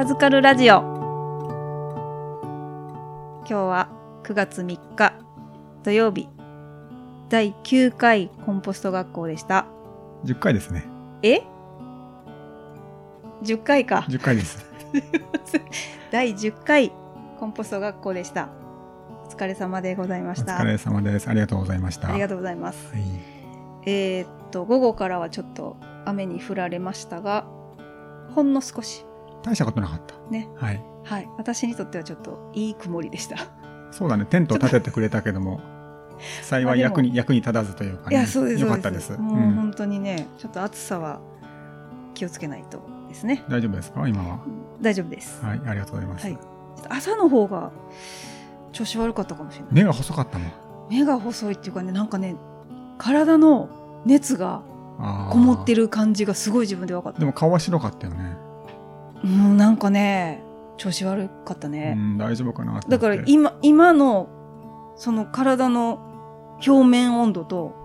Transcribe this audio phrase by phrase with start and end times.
[0.00, 0.78] 預かるラジオ
[3.40, 3.90] 今日は
[4.22, 5.12] 9月3日
[5.84, 6.26] 土曜日
[7.28, 9.66] 第9回コンポスト学校でした
[10.24, 10.86] 10回ですね。
[11.22, 11.42] え
[13.42, 14.64] ？10回か10回です。
[16.10, 16.92] 第10回
[17.38, 18.48] コンポスト学校でした
[19.26, 21.28] お疲れ様でございまおした疲れ様です。
[21.28, 22.08] ありがとうございました。
[22.08, 23.02] ありがとうございますはい。
[23.84, 27.44] えーっと午後からはちょっと雨に降られましたが
[28.34, 29.04] ほんの少し
[29.42, 30.14] 大したことなかった。
[30.30, 30.82] ねはい。
[31.04, 33.36] はい私にとってはちょっといい曇りでした
[33.90, 34.26] そうだね。
[34.26, 35.60] テントを立ててくれたけども、
[36.42, 38.16] 幸い役に、役に立たずというかね。
[38.16, 39.18] いやそうですよかったですす。
[39.18, 41.20] もううん本当にねちょっと暑さは
[42.14, 44.06] 気をつけないとですね大丈夫ですか？
[44.06, 44.38] 今は。
[44.80, 45.60] 大丈夫です、はい。
[45.66, 46.28] ありがとうございます。
[46.88, 47.70] 朝の方が
[48.72, 50.50] 調子悪かったかもしれない目が細かったもん。
[50.90, 52.36] 目が細いっていうかねなんかね
[52.98, 53.68] 体の
[54.04, 54.62] 熱が
[55.30, 55.84] こもってる。
[55.84, 58.36] る感じがすごい自分で分かったでも顔は白かったよね。
[59.22, 60.42] もうなんかね
[60.76, 64.28] 調子悪かったうね、ん、大丈夫かなだから今今の
[64.96, 66.10] その体の
[66.66, 67.80] 表面温度と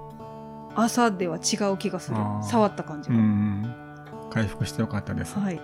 [0.75, 2.17] 朝では違う気がする。
[2.44, 3.75] 触った感じうが、ん。
[4.30, 5.39] 回復してよかったです。
[5.39, 5.56] はい。
[5.56, 5.61] は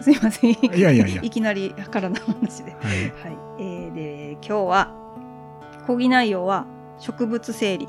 [0.00, 0.50] すいません。
[0.50, 1.06] いいやいや。
[1.08, 2.72] いやきなり体の話で。
[2.72, 2.82] はい。
[2.82, 4.94] はい、えー、で今日は
[5.86, 6.66] 講義内容は
[6.98, 7.88] 植物整理。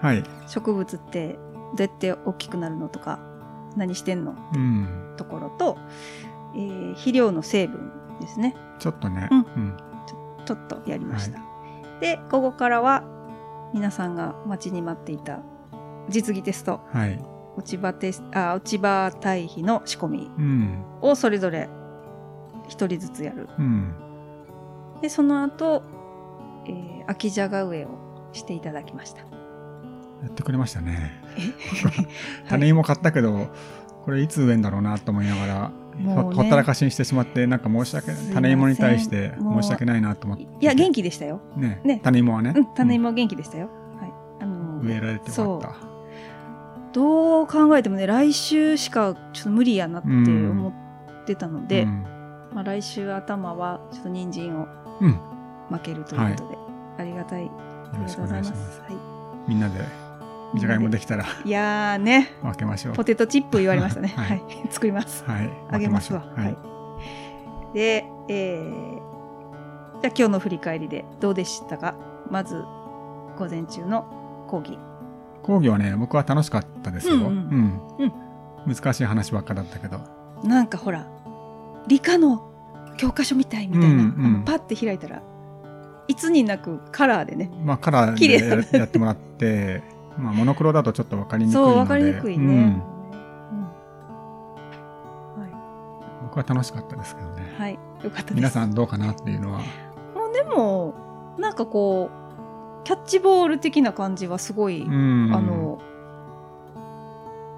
[0.00, 0.22] はい。
[0.46, 1.38] 植物って
[1.76, 3.18] どうやって大きくなるのとか
[3.76, 4.34] 何してんの？
[4.54, 5.14] うん。
[5.16, 5.78] ところと、
[6.54, 9.28] えー肥料の成分ですねちょっとね。
[9.30, 9.76] うんうん。
[10.44, 11.40] ちょっとやりました、
[12.00, 13.02] で午後からは
[13.72, 15.40] 皆さんが待ちに待っていた
[16.10, 17.18] 実技テストはい。
[17.56, 20.84] 落ち葉テスあ落ち葉堆肥の仕込みうん。
[21.00, 21.68] をそれぞれ
[22.68, 23.94] 一人ずつやるうん。
[25.00, 25.82] でその後、
[26.66, 27.88] えー、秋じゃが植えを
[28.32, 29.22] していただきました
[30.24, 31.12] やってくれましたね。
[31.36, 32.48] え？
[32.48, 33.48] 種芋買ったけど、
[34.04, 36.14] これいつ植えんだろうなと思いながら、ね。
[36.14, 40.44] ほほったらかしにしてしまってなんか申し訳ない種芋に対して申し訳ないなと思って。
[40.44, 41.40] いや元気でしたよ。
[41.56, 42.00] ねね。
[42.02, 43.68] 種芋はね、うん種芋は元気でしたよ、
[44.00, 44.12] はい。
[44.40, 45.94] あのうん植えられてよかっ
[46.92, 52.04] どう考えてもね来週しかちょっと無理やなって思ってたのたで、うん。
[52.54, 54.68] まあ、来週頭はちょっと人参を
[55.70, 56.56] 負けるということで、
[56.98, 57.50] ありがたい。
[57.92, 58.74] ありろしくおがとうございま願いします。
[58.76, 60.03] すはみんなで
[60.56, 62.32] じゃがいもできたらい、いやーね。
[62.42, 62.94] 分けましょう。
[62.94, 64.12] ポテトチップ言われましたね。
[64.16, 64.38] ははい。
[64.38, 65.24] い、 作ります。
[65.26, 65.50] はい。
[65.70, 66.24] あげますわ。
[66.36, 66.56] はい、
[67.74, 71.94] で、えー、じゃあ今日の振り返りでどうでしたか？
[72.30, 72.62] まず
[73.38, 74.78] 午前中の講義。
[75.42, 77.82] 講義はね僕は楽しかったですよ、うんうん。
[77.98, 78.74] うん。
[78.74, 80.00] 難しい話ばっかだったけど。
[80.42, 81.06] なんかほら
[81.86, 82.50] 理科の
[82.96, 84.02] 教科書みたいみたいな、うんう
[84.38, 84.42] ん。
[84.46, 85.20] パッて開いたら
[86.06, 87.50] いつになくカラーでね。
[87.64, 89.82] まあカラーでや やってもらって
[90.18, 91.72] まあモノクロだとちょっと分かりにくいので。
[91.72, 92.52] そう分かりにくいね、うん。
[92.52, 92.82] うん。
[96.22, 99.60] 僕は楽しかったですけどね、はい、はい、よかった皆さんどうかなっていうのは。
[100.14, 100.94] もうでも
[101.38, 102.10] なんかこ
[102.82, 105.30] うキャッチボール的な感じはすごい、うん。
[105.34, 105.80] あの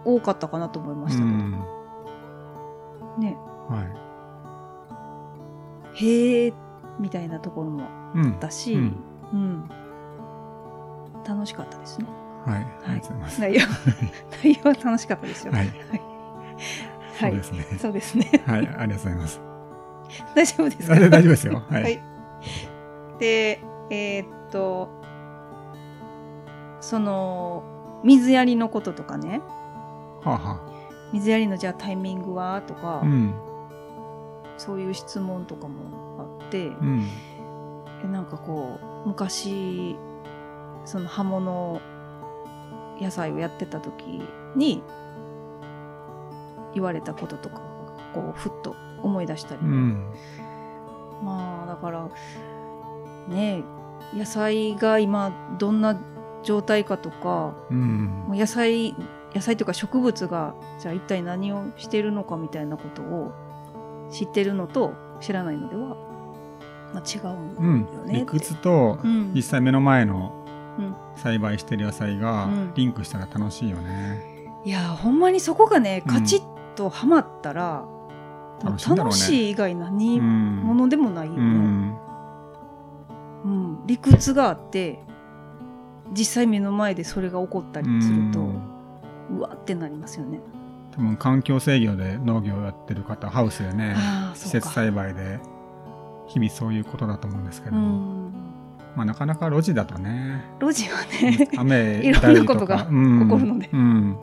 [0.04, 1.52] 多かったかなと思いましたけど、うん。
[3.18, 3.36] ね。
[3.68, 3.84] は
[5.94, 6.52] へえ
[7.00, 8.96] みたいなところもあったし、うん。
[9.32, 9.68] うん。
[11.26, 12.06] 楽しかったですね
[12.46, 13.40] はい、ありがとうございます。
[13.40, 13.60] 内容
[14.44, 15.52] 内容は楽しかったですよ。
[15.52, 15.66] はい、
[17.20, 17.30] はい。
[17.30, 17.64] そうですね。
[17.78, 18.42] そうですね。
[18.46, 19.40] はい、ありがとうございます。
[20.34, 20.94] 大丈夫ですか？
[20.94, 21.62] あ大丈夫ですよ。
[21.68, 21.82] はい。
[21.82, 22.00] はい。
[23.18, 24.88] でえーっと
[26.80, 27.64] その
[28.04, 29.40] 水やりのこととかね。
[30.22, 30.60] はあ、は
[31.12, 32.62] 水やりのじゃあタイミングは？
[32.62, 33.34] とか、あ、うん、
[34.56, 35.74] そういう質問とかも
[36.40, 37.08] あって、うん、
[38.04, 39.96] えなんかこう昔
[40.84, 41.80] その葉物
[43.00, 44.22] 野菜をやってた時
[44.54, 44.82] に
[46.74, 47.60] 言われたこととか
[48.14, 50.06] こうふっと思い出したり、うん、
[51.22, 52.08] まあだから
[53.28, 53.62] ね
[54.14, 55.98] 野菜が今どんな
[56.42, 58.26] 状態かとかうん。
[58.28, 58.94] 野菜
[59.34, 63.32] 野菜というか植物がじゃあ一体何をしてるのかみたいなことを
[64.10, 65.96] 知ってるのと知らないのでは、
[66.94, 68.20] まあ、違ううんよねって。
[68.20, 69.32] 理屈とうん。
[69.34, 70.45] 実際目の前のうん
[71.16, 72.72] 栽培してる野菜がうん。
[72.74, 74.22] リンクしたら楽しいよね。
[74.64, 76.12] いやほんまにそこがねうん。
[76.12, 77.84] カチッとはまったら、
[78.62, 78.96] うね。
[78.96, 81.98] 楽しい以外何うん、ものでもないようね、ん、
[83.44, 83.86] うん。
[83.86, 84.98] 理屈があって
[86.12, 88.40] 実際目の前でそれが起こったりすると、
[89.30, 90.40] うわってなりますよね。
[90.92, 93.94] 多分環境制御で農業をやってる方ハウスでね
[94.34, 95.40] 施設栽培で
[96.26, 98.45] 日々そういうことだと思うんですけど、うん
[98.96, 100.44] まあなかなか路地だとね。
[100.60, 103.20] 路地はね雨 いろんなことがうん。
[103.24, 103.68] 起こるので。
[103.72, 104.16] うん、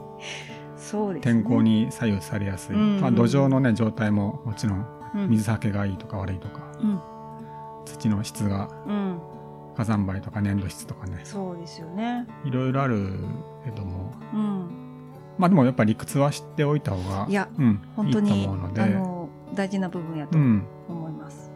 [0.75, 4.85] そうです、ね、天候に左右されやすい、うんまあ、土壌のね状態ももちろん
[5.15, 5.29] うん。
[5.29, 6.99] 水はけがいいとか悪いとか、うん。
[7.85, 9.19] 土の質がうん。
[9.75, 11.21] 火山灰とか粘土質とかね。
[11.23, 12.27] そうですよね。
[12.43, 13.17] いろいろある
[13.65, 14.11] けども。
[14.33, 14.65] うん。
[15.37, 18.81] まあでもやっぱり理屈は知っておいた方がいやうん、本当にいいと思うので。
[18.81, 20.63] あの大事な部分やとうん。
[20.87, 21.51] 思います、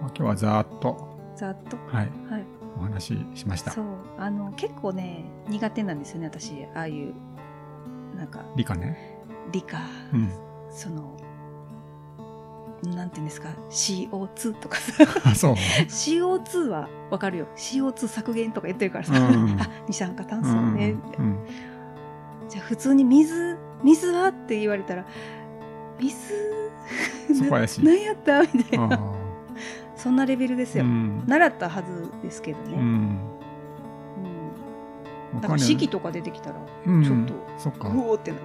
[0.00, 1.76] まあ、今日はざーっと、ざっと。
[1.86, 2.35] はい、はい
[2.78, 3.70] お話ししました。
[3.72, 3.84] そう。
[4.18, 6.66] あの結構ね苦手なんですよね私。
[6.74, 7.14] ああいう
[8.16, 8.44] なんか。
[8.56, 9.18] 理科ね、
[9.52, 9.78] 理科、
[10.12, 10.30] うん、
[10.70, 11.16] その
[12.82, 13.48] なんていうんですか。
[13.70, 14.92] CO2 とかさ。
[15.24, 15.54] あそう。
[15.54, 17.46] CO2 はわかるよ。
[17.56, 19.56] CO2 削減とか言ってるからさ、うん。
[19.60, 21.38] あ二酸化炭素うんね、うん。
[22.48, 25.04] じゃあ普通に水水はって言われたら
[25.98, 26.14] 水？
[27.34, 28.42] そこ 何やった？
[28.42, 28.94] みたいな。
[28.94, 29.15] あ
[30.06, 31.24] そんなレベルですよ、ーうん。
[31.26, 32.80] 習ったはずですけどね、うん。
[32.80, 33.18] うん。
[35.34, 36.56] だから僕はね式とか出てきたら
[36.86, 37.02] うん。
[37.02, 37.88] ちょっとそっか。
[37.88, 38.42] うおーってなる。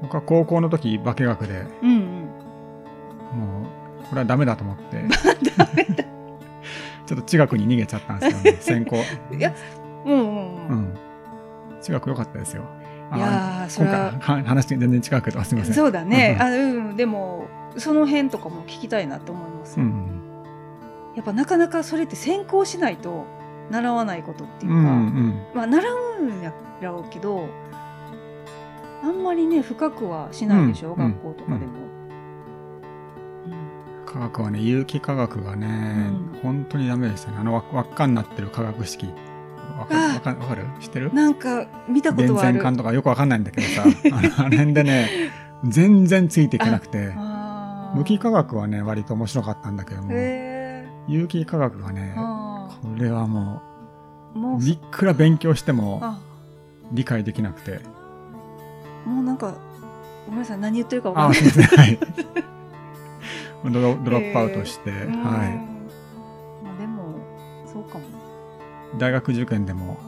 [0.00, 1.66] 僕は高校の時化学で。
[1.82, 2.00] うんうん。
[3.38, 3.68] も
[4.00, 5.02] うこれはダメだと思って。
[5.58, 6.04] ダメだ。
[7.04, 8.62] ちょっと地学に逃げちゃったんですけどね。
[8.64, 8.96] 専攻
[9.36, 9.52] いや
[10.06, 10.94] うんうんううん、ん
[11.82, 12.62] 地学良かったですよ。
[13.10, 15.74] あいやーそれ今は話全然違うけどすみません。
[15.74, 20.25] そうだね、うんあうんでもその辺とかも聞きたいなと思います、うん
[21.16, 23.24] やっぱなかなかそれって先行しないと
[23.70, 25.46] 習わないことっていううんうか、ん。
[25.54, 25.88] まあ習
[26.20, 26.52] うんや
[26.82, 27.48] ろうけど
[29.02, 31.72] あんまりね深くはしないでしょ、うん学校とかでも、
[34.04, 35.66] 科学はね有機化学がね、
[36.34, 36.40] うん。
[36.42, 37.38] 本当にダメでしたね。
[37.40, 39.06] あの輪輪っかになってる化学式。
[39.78, 40.64] わかわかるわかる？
[40.80, 41.12] 知ってる？
[41.12, 42.52] なんか見たこ電とはある。
[42.54, 43.84] 線管とかよくわかんないんだけどさ。
[43.84, 45.08] あの 辺でね
[45.64, 47.12] 全然ついていけなくて。
[47.94, 50.08] 無機化学はね割と面白かったんだけども。
[50.12, 50.14] へ
[51.08, 54.60] 有機化学がねこれはもーもう。
[54.60, 56.18] ういくら勉強してもあ。
[56.92, 57.80] 理解できなくて。
[59.04, 59.54] もうなんか
[60.26, 61.40] ごめんなさい何言ってるか分かんない。
[61.40, 61.78] あすいません。
[61.78, 61.98] はい。
[63.64, 65.22] ドロドロップアウトして、うん。
[65.22, 65.38] は
[66.64, 67.14] まあでも
[67.66, 68.04] そうかも。
[68.04, 69.98] い、大学受験でも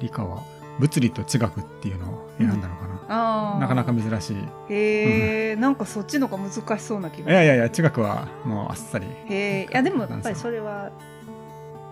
[0.00, 0.42] 理科は
[0.78, 3.60] 物理と地学っていうのを選んだのかな、あー。
[3.60, 4.36] なかなか珍しい。
[4.68, 9.06] へえ、なんかそっちの方が難しそうな気がいやいやいや地学はもうあっさり。
[9.06, 10.90] へえいやでもやっぱりそれは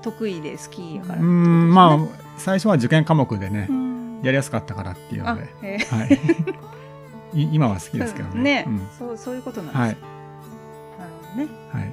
[0.02, 1.18] 得意で好きやから。
[1.20, 1.98] うーんまあ
[2.36, 4.20] 最初は受験科目でね、うん。
[4.22, 5.42] やりやすかったからっていうのあで、
[5.90, 6.04] は
[7.34, 8.42] い、 い今は好きですけどね。
[8.42, 8.88] ね、うん。
[8.98, 9.98] そうそういうことなんです、はい、なる
[11.22, 11.48] ほどね。
[11.72, 11.88] はい、は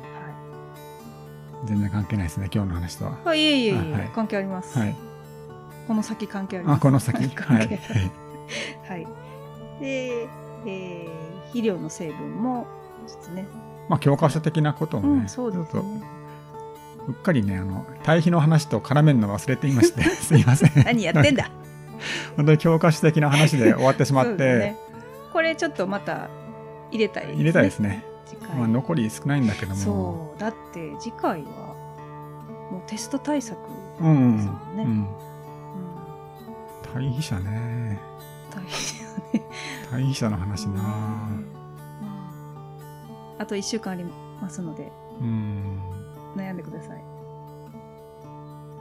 [1.66, 4.12] 全然関係ないですね今日の話とは、いあいえいえいえ、あはい。
[4.16, 4.96] 関係あります、はい、
[5.92, 6.78] この先関係あります。
[6.78, 7.28] あこの先。
[7.36, 7.78] 関はい、係
[8.88, 9.08] はい。
[9.82, 10.30] で、
[10.66, 12.66] えー肥料の成分も
[13.06, 13.46] ちょっとね、
[13.90, 15.68] まあ教科書的なことをね、うんそうですね。
[15.70, 15.80] と
[17.10, 20.86] うっかりねあの対比の話と絡めるの忘れていまして すいません。
[20.86, 21.52] 何やってんだ？
[22.38, 24.78] 本当に教科書的な話で終わってしまって、ですね。
[25.34, 26.30] これちょっとまた
[26.90, 27.38] 入れたいですね。
[27.40, 28.06] 入れたいですね、
[28.58, 29.76] まあ、残り少ないんだけども。
[29.76, 30.40] そう。
[30.40, 31.76] だって次回は
[32.72, 33.60] もうテスト対策
[34.00, 35.08] うんうんですもんねうん、うん
[36.94, 38.00] 対比者ね。
[38.54, 39.42] 大変よね。
[39.90, 41.46] 対比者の話なうん
[43.40, 44.06] あと1週間あり
[44.40, 45.80] ますのでうん。
[46.36, 47.04] 悩んでください。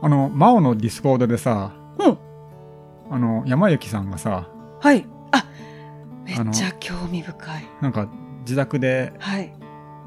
[0.03, 2.19] あの真央のディスコードでさうん。
[3.11, 4.49] あの山幸さんがさ
[4.81, 5.07] はい。
[5.33, 5.45] あ
[6.25, 7.69] めっちゃ興味深い。
[7.81, 8.09] なんか
[8.41, 9.53] 自宅ではい。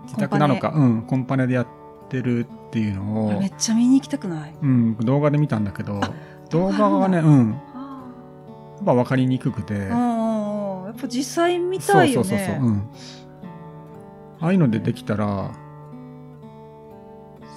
[0.03, 1.67] 自宅なのかうんコンパネでやっ
[2.10, 4.55] てるっていうのをめっちゃ見に行きたくない。
[4.62, 6.12] うん、動画で見たんだけどあ
[6.50, 7.55] 動画がね動うん
[8.85, 10.85] やあっぱ分かりにくくて、あうんうんうん。
[10.87, 12.27] やっぱ実際見たいよね。
[12.27, 12.89] そうそうそうそう、うん、
[14.39, 15.51] ああいうのでできたら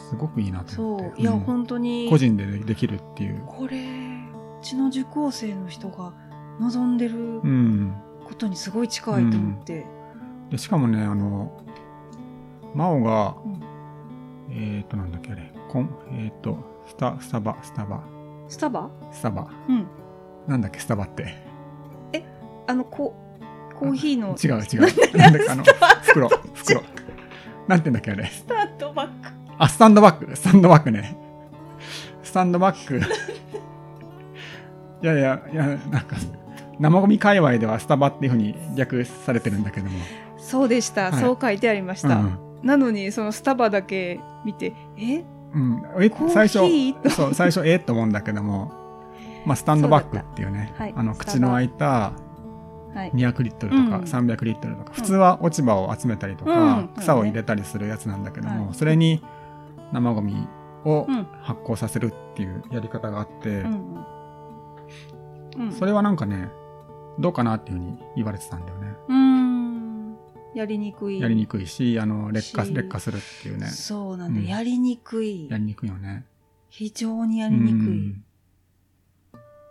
[0.08, 1.18] すごくいいなとそ思って。
[1.18, 1.20] う。
[1.22, 1.40] いや、うん。
[1.40, 2.08] 本当に。
[2.08, 6.12] 個人でできるっていう、これうちの受講生の人が
[6.60, 9.84] 望んでるうん、ことにすごい近いと思って、
[10.50, 11.60] でしかもねあの
[12.74, 13.60] 真央が、うん。
[14.50, 15.52] えっ、となんだっけあれ。
[15.68, 16.56] コンえっ、と
[16.86, 18.00] スタスタバスタバ。
[18.48, 18.88] スタバ？
[19.10, 19.48] スタバ。
[19.68, 19.86] うん
[20.46, 21.34] なんだっけスタバって。
[22.66, 23.14] あのコ
[23.78, 24.36] コーヒーの。
[24.42, 25.16] 違う違う。
[25.16, 25.64] なんだっけあの
[26.02, 26.82] 袋袋。
[27.68, 28.26] なんて言うんだっけあれ？
[28.26, 29.12] スタートバック。
[29.58, 31.16] あ、スタンドバック、スタンドバックね。
[32.22, 32.98] スタンドバック。
[35.02, 36.16] いやいや、いや、なんか、
[36.78, 39.98] 生ゴミ界隈ではスタバっていうふうに略されてるんだけども。
[40.38, 41.20] そうでした、はい。
[41.20, 45.22] そう書いてありました、うんなのにそのスタバだけ見てえ？
[45.54, 45.82] うん。
[46.30, 46.58] 最初、
[47.10, 47.78] そう、最初、ええ？
[47.78, 48.72] と思うんだけども、
[49.46, 50.94] まあ、スタンドバックっていうね、はい。
[50.96, 52.12] あの、口の開いた
[52.94, 53.12] はい。
[53.12, 54.04] 200リットルとかうん。
[54.04, 56.88] 300リットルとか、普通は落ち葉を集めたりとか、うん。
[56.98, 58.74] 草を入れたりするやつなんだけども、はい。
[58.74, 59.22] それに
[59.92, 60.48] 生ゴミ
[60.84, 61.24] をうん。
[61.42, 63.64] 発酵させるっていうやり方があって、
[65.78, 66.50] それはなんかね、
[67.18, 68.94] どうかなっていうふうに言われてたんだよね。
[69.08, 70.16] うーん。
[70.54, 71.20] やりにくい。
[71.20, 72.74] やりにくいし、あの、劣化、し。
[72.74, 73.66] 劣化するっていうね。
[73.68, 74.46] そうなんで、うん。
[74.46, 75.48] やりにくい。
[75.50, 76.24] やりにくいよね。
[76.68, 78.22] 非常にやりにくい、うん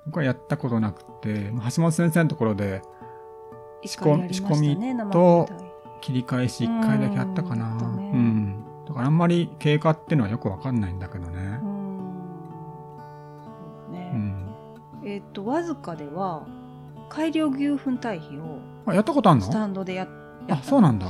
[0.06, 2.82] 僕はやったことなくて、橋本先生のところで
[3.84, 4.18] 仕込
[4.60, 5.50] み生と
[6.02, 7.72] 切り返し1回だけやったかな。
[7.72, 8.64] うんだねうん。
[8.88, 11.66] だからあんまり経過っていうのはよくわかんないんだけどねう。
[11.66, 12.12] ーん
[13.44, 13.52] そ
[13.92, 14.56] うだね、うん。
[15.10, 16.46] えっ、とわずかでは
[17.10, 20.08] 改良牛糞堆肥をあ、やったことあんスのタンドでや
[20.48, 21.08] やあ、ったそうなんだ。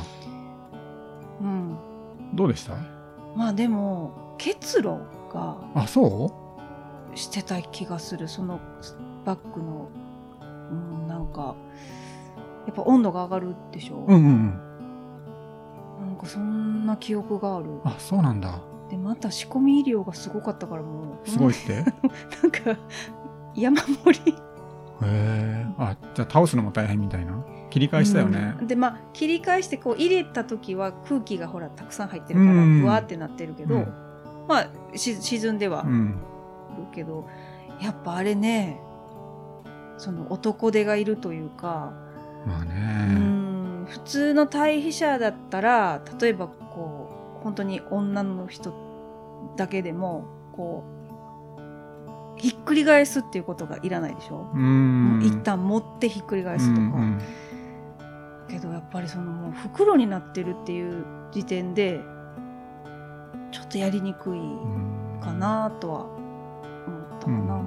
[1.42, 1.78] うん
[2.34, 2.76] どうでした？
[3.36, 4.96] まあでも結露
[5.34, 6.32] があ、そ
[7.16, 8.60] してた気がするその
[9.26, 9.90] バッグの、
[10.72, 11.56] うん、なんか
[12.68, 14.26] やっぱ温度が上がるでしょ、ううんうん
[16.00, 16.08] うん。
[16.08, 18.60] なんかそんな記憶があるあ、そうなんだ。
[18.90, 21.74] でまた仕込み医療がすごかったからもうすごいって？
[21.74, 22.78] へ なんか
[23.56, 24.36] 山盛り
[25.04, 25.66] え。
[25.78, 27.34] あ、じゃあ倒すのも大変みたいな？
[27.70, 28.56] 切り返したよね。
[28.60, 33.94] うんでまあ切り返してこう入れた時は空気がほらたくさん入ってるからうんブワーってなってるけど、うん
[34.48, 34.68] まあ
[34.98, 35.84] し沈んでは
[36.78, 36.86] うん。
[36.86, 37.28] るけど、
[37.82, 38.80] やっぱあれね
[39.98, 41.94] その男手がいるというか、
[42.46, 42.74] うまあね。
[43.14, 48.74] ん普通の対比者だったら例えばこう本当に女の人
[49.58, 50.84] だけでもこ
[52.38, 55.22] うひっくり返すっていうことがいらないでしょ、うん。
[55.24, 57.20] 一旦持ってひっくり返すとか、うん
[58.48, 62.00] けどやっぱりそのもう袋になってるっていう時点で
[63.52, 65.34] ちょっとやりにくいうんか。
[65.34, 66.15] なとは思
[67.32, 67.62] ったかな、うん。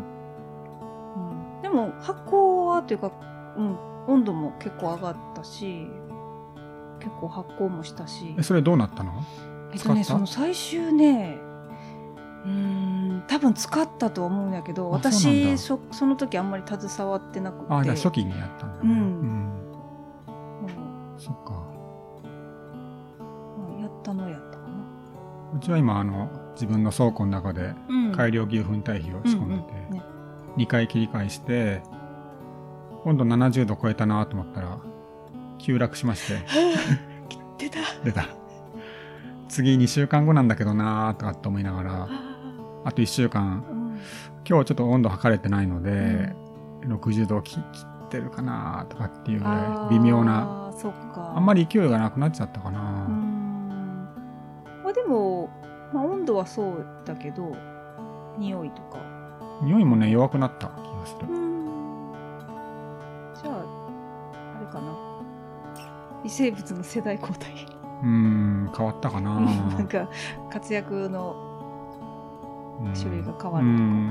[1.56, 1.62] うん。
[1.62, 3.12] でも発酵はというか、
[3.56, 5.86] うん、温度も結構上がったし
[7.00, 8.34] 結構発酵もしたし。
[8.38, 9.12] え、それどうなったの？
[9.72, 11.38] えっとねその最終ね
[12.44, 17.68] うーん多分使ったと思うんやけど私そその時あんまり携わってなくて。
[17.68, 18.84] あ、じゃあ初期にやったんだね。
[18.84, 18.90] うん。
[18.90, 18.98] うん。
[19.02, 19.04] う
[20.66, 20.68] ん
[21.18, 21.50] そっか。
[21.50, 21.66] ま
[23.76, 24.74] あやったのやったかな、
[25.56, 29.92] うちは今、あの、自分の倉庫の中でうん改良牛糞堆肥を仕込んでて、うんうん。
[29.94, 30.02] ね。
[30.56, 31.82] 2回切り返して、
[33.04, 34.78] 温度70度超えたなと思ったら、
[35.58, 36.38] 急落しまして、
[37.58, 37.78] 出た。
[38.04, 38.26] 出た。
[39.48, 42.08] 次2週間後なんだけどなとかって思いながら、
[42.84, 43.88] あと1週間、うん。
[43.88, 43.98] 今
[44.44, 46.34] 日はちょっと温度測れてないので、
[46.82, 47.60] 60度切切
[48.06, 50.72] ってるかなとかっていうぐらい微妙な、
[51.36, 52.80] あんまり勢いがなくなっちゃったかうーな。
[52.80, 54.08] ん。
[54.84, 55.50] まあでも、
[55.92, 57.56] まあ、温度はそうだけど
[58.38, 58.98] 匂いとか
[59.62, 61.32] 匂いもね、弱くなった気がするう。
[61.32, 62.12] ん
[63.34, 64.92] じゃああれかな
[66.24, 67.50] 微生物の世代交代
[68.02, 69.34] うーん、変わったかな。
[69.40, 70.08] なんか
[70.50, 71.44] 活躍の
[72.80, 73.66] うん種類が変わる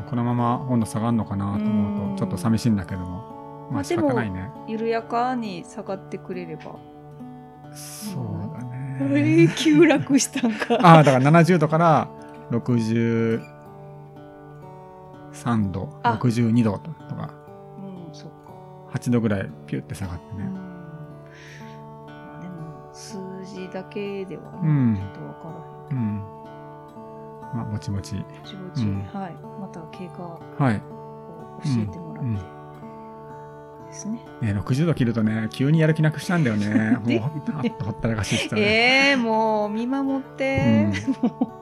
[0.09, 3.69] このまま温度下がるのかなと思ううんと、ちょっと寂しいんだけども。
[3.71, 4.49] まあ仕方ないね。
[4.67, 6.63] 緩やかに下がってくれれば
[7.73, 8.23] そう
[8.59, 8.65] だ
[8.99, 9.43] えね。
[9.45, 12.07] ー、 急落したんかああ、だから70度から
[15.45, 16.17] 63度、あ。
[16.21, 17.33] 62度とか、
[17.77, 18.53] うんそっか。
[18.93, 20.37] 8度ぐらいピュって下がってうん。
[20.39, 20.45] ね。
[22.07, 24.61] まあでも数字だけではちょっ
[25.13, 25.99] とわからへん。
[25.99, 26.37] うん。
[27.53, 28.15] まあ、ぼちぼち。
[28.15, 29.03] ぼちぼち、うん。
[29.13, 29.35] はい。
[29.61, 30.81] また経過をはい。
[31.63, 32.57] 教えてもらって、
[33.87, 34.19] ですね。
[34.41, 36.99] ね、60度切るとね、急にやる気なくしちゃうんだよね。
[37.05, 38.61] でもうほったらかししたら。
[38.61, 40.89] えー、もう見守って、
[41.23, 41.29] うん。
[41.39, 41.56] も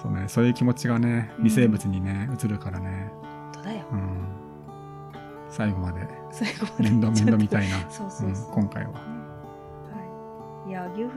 [0.00, 3.12] そうね、そういう気持ちがね、微生物にね、移るからね。
[3.22, 3.84] う本当だよ。
[3.92, 4.40] うん。
[5.50, 6.08] 最後まで。
[6.32, 6.90] 最後まで。
[6.90, 7.78] 面倒面倒みたいな。
[7.90, 8.54] そうそうそう、うん。
[8.62, 8.92] 今回は。
[8.92, 8.98] は
[10.66, 11.10] い、いや牛糞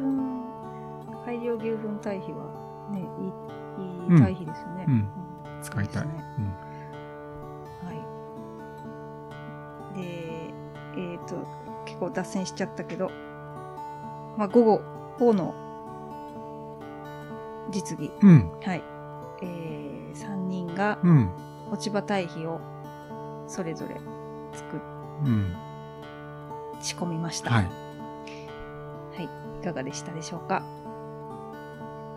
[1.25, 2.44] 改良牛糞堆肥は
[2.92, 4.18] ねいいいうん。
[4.18, 5.08] い堆肥ですよね、うん。
[5.62, 6.04] 使いたい。
[6.04, 6.48] ですね。
[7.86, 7.94] は
[9.94, 10.02] い。
[10.02, 10.54] で
[10.98, 11.48] えっ、と
[11.86, 13.10] 結構脱線しちゃったけど
[14.38, 14.82] まあ午後
[15.20, 15.62] 午の
[17.72, 18.29] 実技うん。
[18.29, 18.51] うん。
[18.63, 18.84] はい、
[19.41, 21.32] えー、3人がうん。
[21.72, 22.60] 落ち葉堆肥を
[23.48, 23.96] それぞれ
[24.53, 24.79] 作っ
[25.25, 25.55] うん。
[26.82, 27.50] 仕込みました。
[27.51, 27.65] はい。
[27.65, 29.29] はい、
[29.60, 30.63] いかがでしたでしょうか？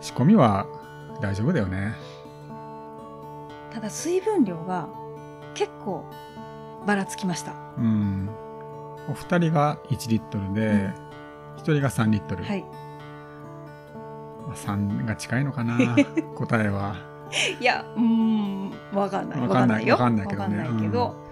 [0.01, 0.67] 仕込みは
[1.21, 1.95] 大丈夫だよね。
[3.71, 4.89] ただ水分量が
[5.55, 6.05] 結構
[6.87, 7.53] ばらつきました。
[7.79, 8.29] うん。
[9.09, 10.93] お二人が1リットルで、
[11.57, 12.45] 一人が3リットル。
[12.45, 12.65] はい。
[14.47, 15.79] まあ3が近いのかな
[16.35, 16.97] 答えは。
[17.61, 19.41] いや、うーん、わかんない。
[19.41, 19.95] わかんないよ。
[19.95, 21.27] わかんないけどねわかん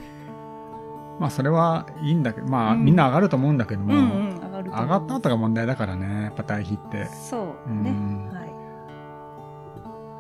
[1.18, 4.04] まあそれはいいんだけど、まあうんみんな上がると思うんだけども、うん、う
[4.35, 7.06] ん、上が上がった後が問題だからね、やっぱ堆肥って。
[7.06, 7.90] そうね。
[7.90, 8.50] うんはい。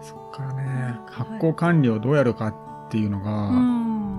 [0.00, 2.54] そっからね、発酵管理をどうやるかっ
[2.90, 4.14] ていうのが、うん。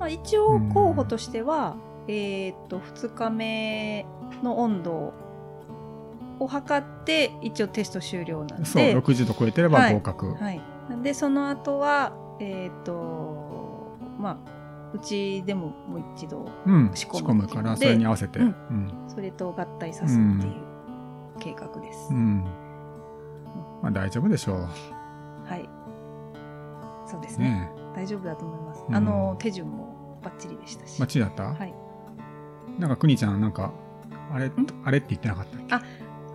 [0.00, 1.76] まあ、一応候補としては、
[2.08, 4.06] えっ、と2日目
[4.42, 5.12] の温度
[6.42, 8.64] を測って一応テスト終了なんで。
[8.64, 10.60] そう60度超えてれば合格、はい、
[11.02, 14.52] でその後はえっ、とまあ
[14.94, 18.38] うちでももう一度うん仕込む仕込むからそれに合わせて。
[18.38, 18.48] ううん。
[18.48, 20.54] んそれと合体さすっていう
[21.38, 22.44] 計画です、うん。
[23.82, 24.56] まあ大丈夫でしょう。
[25.44, 25.68] はい。
[27.06, 27.50] そうですね。
[27.50, 28.94] ね大丈夫だと思います、うん。
[28.94, 31.74] あの手順もバッチリでしたし、マッチだった、はい。
[32.78, 33.72] なんかくにちゃんなんか
[34.32, 34.52] あれん
[34.84, 35.74] あれって言ってなかったっけ？
[35.74, 35.82] あ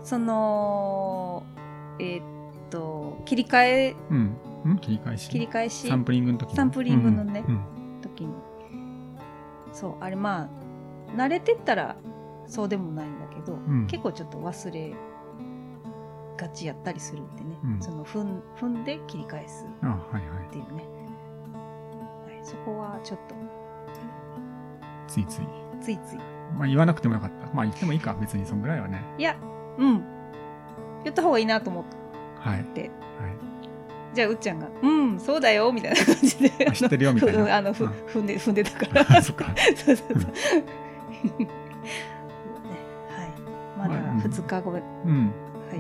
[0.08, 1.44] その
[2.00, 2.24] えーっ
[2.70, 3.96] と切り替え？
[4.10, 4.38] うん。
[4.76, 4.80] ん？
[4.80, 5.90] 切り返し切り返し？
[5.90, 8.34] サンプリングの時のサンプリングのねうん時に。
[9.74, 10.50] そうあれまあ
[11.18, 11.98] 慣れてったら
[12.46, 13.86] そうでもないんだけど、ん。
[13.88, 14.96] 結構ちょっと忘れ
[16.38, 17.82] がちやったりするんでね、うん。
[17.82, 19.68] その踏ん踏んで切り返すっ
[20.52, 20.86] ていうね、
[22.26, 23.36] はい、そこはちょっと。
[25.10, 25.48] ついつい。
[25.82, 26.18] ついつい。
[26.58, 27.48] まあ言わなくてもよかった。
[27.54, 29.04] まあ言ってもいいか別にそんぐらいはね。
[29.18, 29.36] いや
[29.78, 30.04] うん。
[31.04, 31.84] 言った方がいいなと思っ
[32.40, 32.64] はい。
[32.74, 32.92] てはい。
[34.14, 36.68] じゃあうっちゃんが「うんそうだよ」みたいな感じで。
[36.68, 37.44] あ知ってるよみたいな。
[37.46, 37.92] ふあのふうん。
[37.92, 39.18] 踏んで踏んでたから。
[39.18, 39.46] あそっか。
[39.76, 40.20] そうそうそう。
[40.20, 40.28] ね。
[43.10, 43.32] はい。
[43.78, 44.20] まだまあうん。
[44.20, 45.32] 2日後、はいうん。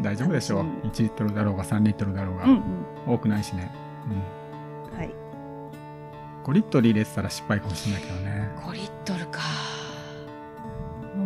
[0.01, 0.60] 大丈夫でしょう。
[0.60, 0.75] 楽み。
[0.84, 2.62] に1リットルだろうが3リットルだろうが、うん
[3.08, 3.72] 多くないしね、
[4.92, 4.98] うん。
[4.98, 5.08] はい。
[5.08, 8.50] うん、5リットル入れてたら失敗かもしれないけどね。
[8.58, 9.39] 5リットルか。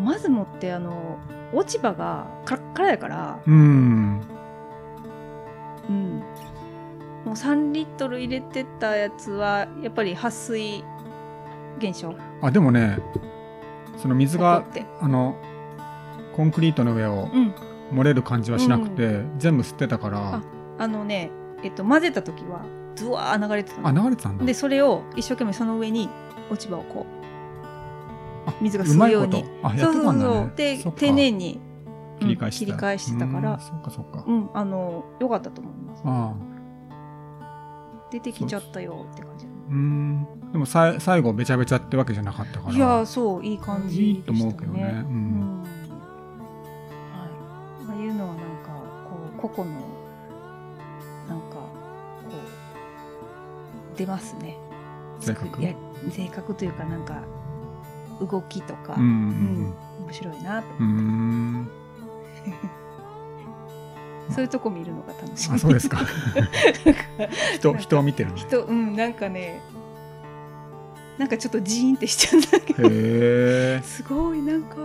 [0.06, 1.18] まずもってあの
[1.54, 4.22] 落ち葉がカラッカラやから、うん
[5.90, 6.24] うん。
[7.26, 10.84] もう3リットル入れてたやつはやっぱり撥水
[11.78, 12.98] 現象あでもね
[13.98, 14.66] その水が。
[15.00, 15.36] あの
[16.36, 17.54] コンクリートの上をうん。
[17.92, 20.42] 漏れる感じはしなくて、全部吸ってたからあ
[20.78, 21.30] あのね、
[21.62, 22.66] えっと混ぜた時は
[22.96, 26.10] ズワー流れてたのあ流れてたんだでそれを一生懸命その上に
[26.50, 27.21] 落ち葉をこあう
[28.62, 29.50] 水が吸うようにと。
[29.64, 30.52] あやってたんだね。
[30.56, 31.00] でそっか。
[31.00, 31.60] 丁寧に。
[32.20, 33.54] 切り返してた、うん切り返してたから。
[33.54, 36.04] うんそっかそっか、うんあのよかったと思います。
[38.12, 40.28] 出てきちゃったよって感じうん。
[40.52, 42.76] でもさい最後べちゃべちゃってわけじゃなかったから。
[42.76, 44.84] いやそういい感じいいと思うけどね。
[44.84, 44.90] うん。
[44.90, 45.18] う
[45.60, 45.64] ん。
[45.64, 45.72] はい。
[47.90, 48.70] ああいうのはなんか
[49.10, 49.80] こう個々の
[51.30, 51.72] なんかこ
[53.96, 54.58] う出ますね。
[55.22, 55.62] 性格？
[56.10, 57.24] 性格というかなんか
[58.26, 59.74] 動きとか、うんうん
[60.06, 61.70] 面白いなとうんうん
[64.34, 65.56] そういうとこ見るのが楽しみ。
[65.56, 66.00] あそうですか
[67.56, 69.62] 人人を見てる人、うん、なんかね、
[71.18, 74.78] なんかちょっとジーンってしちゃうんだけど、すごいなんか、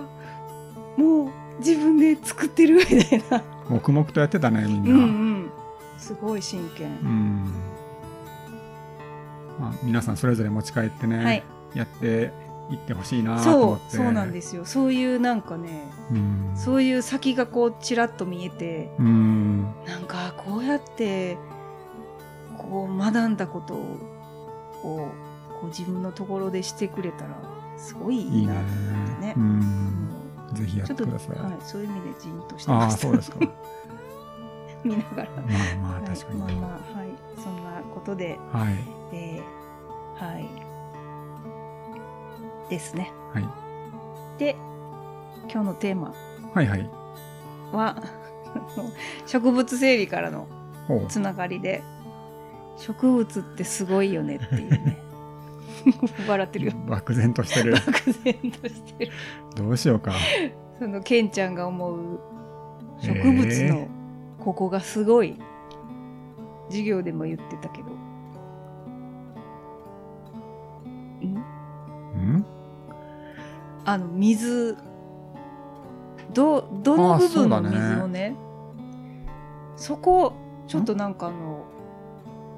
[0.96, 3.42] もう自分で作ってるみたいな。
[3.68, 5.50] 黙々とやってたねみんな、うんうん。
[5.98, 6.88] すごい真剣。
[6.88, 7.52] うん
[9.58, 11.42] まあ、皆さんそれぞれ持ち帰ってね、はい。
[11.74, 12.32] やって
[12.70, 13.96] いってほしいなとそう、思って。
[13.96, 14.64] そうなんですよ。
[14.64, 16.52] そういうなんかね、うん。
[16.56, 19.62] そういう先がこうちらっと見えて、うん。
[19.86, 21.38] なんかこうやって
[22.58, 23.78] こう学んだことを
[24.82, 25.10] こ
[25.64, 27.36] う自分のところでしてくれたら
[27.76, 29.34] すごいいいいねいなと思ってね。
[29.36, 29.58] ううん。
[29.60, 30.10] ん
[30.54, 32.70] ぜひやってください、はい、そういう意味でじーんとして。
[32.70, 33.00] ああました。
[33.02, 33.38] そうですか。
[33.40, 33.46] ま
[34.84, 35.28] 見ながら。
[35.36, 35.40] あ
[35.82, 37.08] まあはい確かに、まあまあ、はい、
[37.42, 38.74] そんなことで、はい。
[39.12, 40.65] えーはい。
[42.68, 43.12] ですね。
[43.32, 43.44] はい
[44.38, 44.54] で、
[45.50, 46.14] 今日のテーマ
[46.52, 46.90] はいはい
[47.72, 48.02] は、
[49.26, 50.46] 植物整理からの
[51.08, 51.82] つながりで、
[52.76, 54.98] 植物ってすごいよねっていうね。
[56.28, 56.72] 笑ってるよ。
[56.86, 59.12] 漠然としてる漠然としてる。
[59.54, 60.12] どうしようか
[60.78, 62.20] そのケンちゃんが思う
[63.00, 63.88] 植物の
[64.40, 65.36] ここがすごい。
[66.68, 67.88] 授業でも言ってたけど。
[73.86, 74.76] あの水
[76.34, 77.70] どどのあ部分のそうだね。
[77.70, 78.36] 水をね
[79.76, 80.32] そこ
[80.66, 81.64] ちょっとなんかあの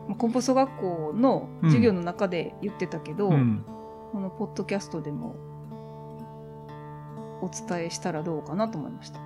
[0.09, 3.65] まあコンポスト学校の授業の中で言ってたけど、うん。
[4.11, 5.37] このポッドキャストでも
[7.43, 9.21] お伝えしたらどうかなと思いました。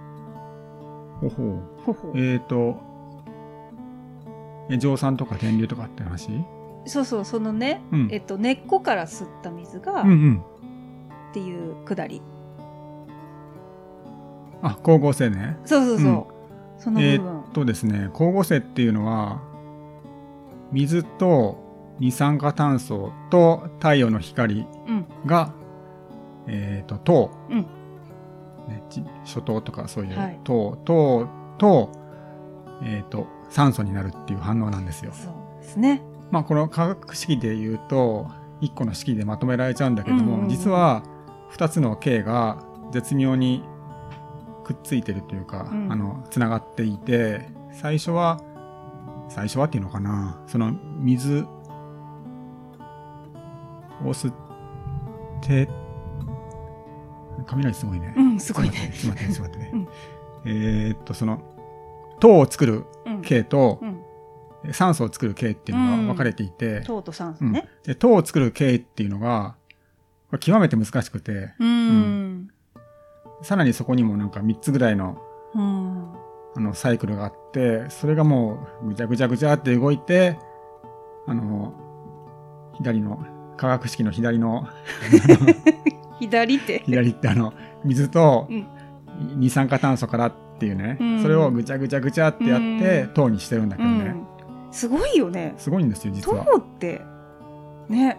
[1.21, 1.63] ほほう。
[1.87, 2.81] ほほえっ、ー、と
[4.69, 6.45] え蒸散とか電流とかって話？
[6.87, 8.09] そうそうそのね、うん。
[8.11, 10.43] えっと、根っこから吸った水がうんうん
[11.33, 12.21] っていうくだり、
[14.63, 15.57] あ光合成ね。
[15.65, 16.25] そうそうそう、うん。
[16.79, 19.41] その部分、とですね光合成っていうのは
[20.73, 21.59] 水と
[21.99, 25.07] 二酸化炭素と太陽の光うん。
[25.25, 25.55] が、
[26.47, 27.59] えー、と糖、うん。
[28.69, 30.41] ね、ち初糖とかそういうはい。
[30.45, 31.91] 糖、糖と,、
[32.83, 35.13] えー、と酸素になるっていう反応なんですよ。
[35.13, 36.03] そうですね。
[36.31, 38.29] まあこの化学式で言うと
[38.61, 40.49] 1個の式でまとめられちゃうんだけども、うんうんうん。
[40.49, 41.03] 実は
[41.53, 42.63] 2つの径が
[42.93, 43.65] 絶妙に
[44.65, 45.93] くっついてるというか、うん。
[45.93, 48.41] あのつながっていて最初は
[49.29, 50.43] 最初はっていうのかな。
[50.47, 51.47] その水
[54.05, 54.35] を吸っ
[55.41, 55.69] て
[57.47, 58.15] 雷すごいね。
[58.17, 58.93] うんすごいね。
[58.95, 59.71] ちょっと待って、ちょっと待って、ね。
[59.73, 59.89] うん。
[60.45, 61.43] えーっと、その、
[62.21, 63.23] 糖を作るうん。
[63.23, 64.03] 系とうん。
[64.73, 67.53] 酸素を作る系っていうのが分かれていて、糖と酸素うん。
[67.53, 69.57] ねで糖を作る系っていうのが、
[70.33, 72.49] これ極めて難しくて、うん。
[73.43, 75.19] さらにそこにもなんか3つぐらいの
[75.55, 76.15] うん。
[76.57, 80.39] あのサイクルがあって、それがもうぐちゃぐちゃぐちゃって動いて、
[81.27, 81.75] あの、
[82.73, 83.23] 左の、
[83.59, 84.67] 化学式の左の、
[86.19, 87.53] 左 手左ってあの、
[87.85, 88.67] 水とうん。
[89.39, 91.23] 二酸化炭素からっていうね、うん。
[91.23, 93.09] それをぐちゃぐちゃぐちゃってやって、うん。
[93.13, 94.17] 糖にしてるんだけどね、
[94.65, 94.73] うん。
[94.73, 95.53] すごいよね。
[95.59, 96.57] すごいんですよ、実糖は。
[96.57, 97.03] って
[97.91, 98.19] ね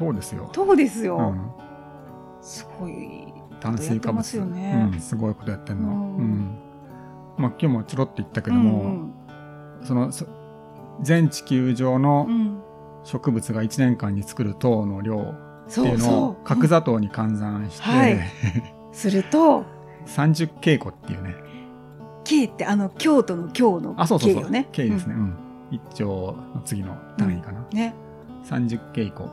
[0.00, 0.48] 糖ですよ。
[0.52, 1.16] 糖ですよ。
[1.18, 1.50] うん、
[2.42, 4.90] すごい炭水化物、よね。
[4.92, 5.88] うん、すごいことやってんの。
[5.88, 6.24] ううん。
[6.24, 6.58] ん
[7.36, 9.12] まあ、今日もちょろっと言ったけども、うん。
[9.84, 10.26] そのそ
[11.02, 12.34] 全地球上のうん。
[12.34, 12.62] うん
[13.04, 18.20] 植物が1年間に作る糖の量ってそいううのを角砂糖に換算して、はい。
[18.92, 19.64] すると
[20.06, 21.34] 30稽古っていうね。
[22.24, 24.42] K ってあの京都の京のあそうそう K そう。
[24.44, 24.68] よね。
[24.72, 25.34] K ですね、うん。
[25.70, 27.76] 一丁の次の単位かな、うん。
[27.76, 27.94] ね。
[28.44, 29.28] 30稽古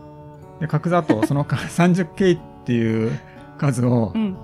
[0.59, 3.19] で角砂糖そのか 30稽っていう
[3.57, 4.37] 数を、うん。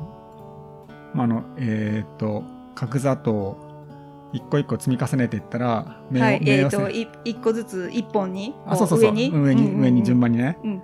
[1.13, 2.43] まああのえっ、と
[2.75, 3.57] 角砂糖
[4.33, 5.67] 一個一個積み重ねていったら
[6.11, 9.31] はいえっとい一個ずつ一本にあそうそうそう上に？
[9.31, 9.83] 上に,、うんうんうん。
[9.83, 10.81] 上に順番にね、うん。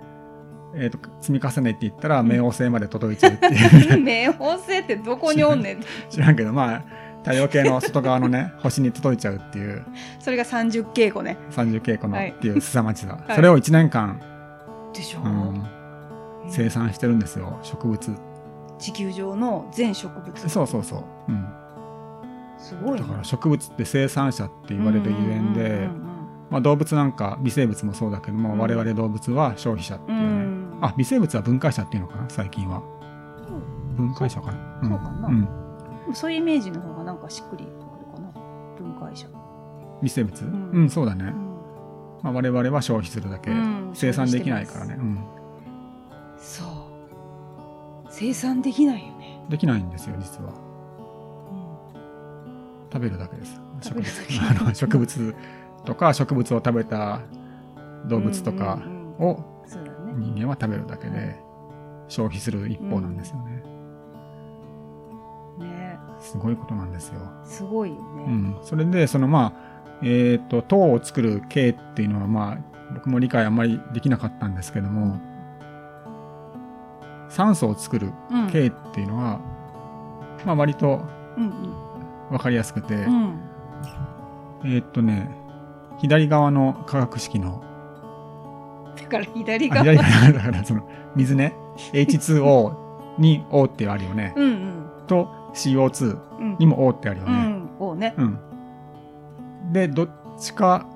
[0.74, 5.80] えー、と積み重ねていったら冥王星まで届いちゃうっていう、冥王星ってどこにおんねん。
[6.08, 6.82] 知らんけどまあ
[7.24, 9.84] 太陽系の外側のね 星に届いちゃうっていう。
[10.20, 11.36] それが30稽古ね。
[11.50, 13.34] 30稽古のはいっていう凄まじさ、い。
[13.34, 14.20] それを1年間、
[14.92, 15.28] でしょ、う。
[15.28, 15.64] ん、
[16.48, 18.12] 生産してるんですよ植物。
[18.78, 20.48] 地球上の全植物。
[20.48, 21.46] そうそうそう、うん、
[22.58, 23.00] すごいね。
[23.00, 26.10] だから植物って生産者って言われるゆえんで、うんうん
[26.50, 28.58] まあ、動物なんか微生物もそうだけども、うん。
[28.58, 30.30] 我々動物は消費者っていうね、うん。
[30.32, 32.82] うんあ微生物は分解者っていうのかな最近は。
[33.96, 34.80] 分解者かな。
[34.82, 35.28] そうかな。
[35.28, 35.48] うん、
[36.14, 37.76] そういうイメージの方がなんかしっくりくる
[38.14, 38.32] かな。
[38.78, 39.26] 分解者、
[40.02, 40.70] 微生物、ん。
[40.72, 41.49] うんそうだね、うん
[42.22, 45.18] まあ、我々は消費するだけ、うん生産できないからね、うん、
[46.38, 46.66] そう。
[48.10, 50.52] 生産できないよね、できないんですよ実は。
[51.94, 52.92] うん。
[52.92, 53.60] 食べるだけです。
[53.82, 54.08] 植物。
[54.62, 55.34] あの植物
[55.84, 57.20] とか植物を食べた
[58.06, 58.78] 動物とか
[59.18, 60.12] をそうだね。
[60.16, 61.36] 人間は食べるだけで
[62.08, 63.62] 消費する一方なんですよね、
[65.58, 65.98] ね。
[66.20, 69.69] すごいことなんですよ、すごいよね、うん、それでそのまあ
[70.02, 72.58] えっ、と糖を作る系っていうのはまあ
[72.94, 75.20] 僕も理解あんまりできなかったんですけども
[77.28, 78.50] 酸素を作るうん。
[78.50, 79.40] 系っていうのは、
[80.44, 81.00] まあ割と
[81.36, 81.74] うん
[82.30, 83.22] わかりやすくて、うん。
[83.22, 83.40] うん
[84.62, 85.30] えーっとね、
[85.98, 87.64] 左側の化学式の、
[88.94, 90.32] だから左あ側左側。
[90.32, 90.82] だからその
[91.16, 91.54] 水ね、
[91.92, 92.74] H2O
[93.18, 94.34] に O ってあるよね。
[94.36, 94.84] うんうん。
[95.06, 96.56] と CO2 うん。
[96.58, 97.32] にも O ってあるよね。
[97.80, 97.88] うん。
[97.88, 98.14] をね。
[98.18, 98.38] うん。
[99.72, 100.86] で、どっちか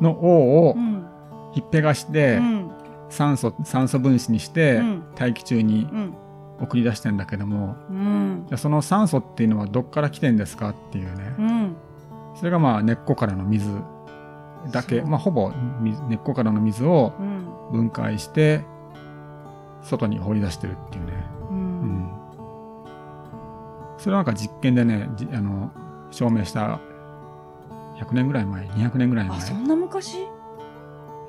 [0.00, 1.06] の O をうん。
[1.52, 2.70] ひっぺがして、うん。
[3.10, 5.02] 酸素、酸素分子にしてうん。
[5.14, 6.14] 大気中にうん。
[6.60, 8.44] 送り出してんだけども、うん。
[8.48, 11.34] じゃあその酸素っていうのはどっから来てんですかっていうね。
[11.38, 11.76] うん。
[12.36, 13.68] それがまあ根っこからの水
[14.70, 17.42] だけ、まあほぼ水根っこからの水をうん。
[17.72, 18.64] 分解して
[19.82, 21.12] 外に放り出してるっていうね、
[21.50, 21.60] ううん
[22.02, 22.10] ん、
[23.98, 25.72] それはなんか実験でねじあの
[26.10, 26.80] 証明した
[27.96, 29.38] 100年ぐらい前200年ぐらい前。
[29.38, 30.18] あそんな昔？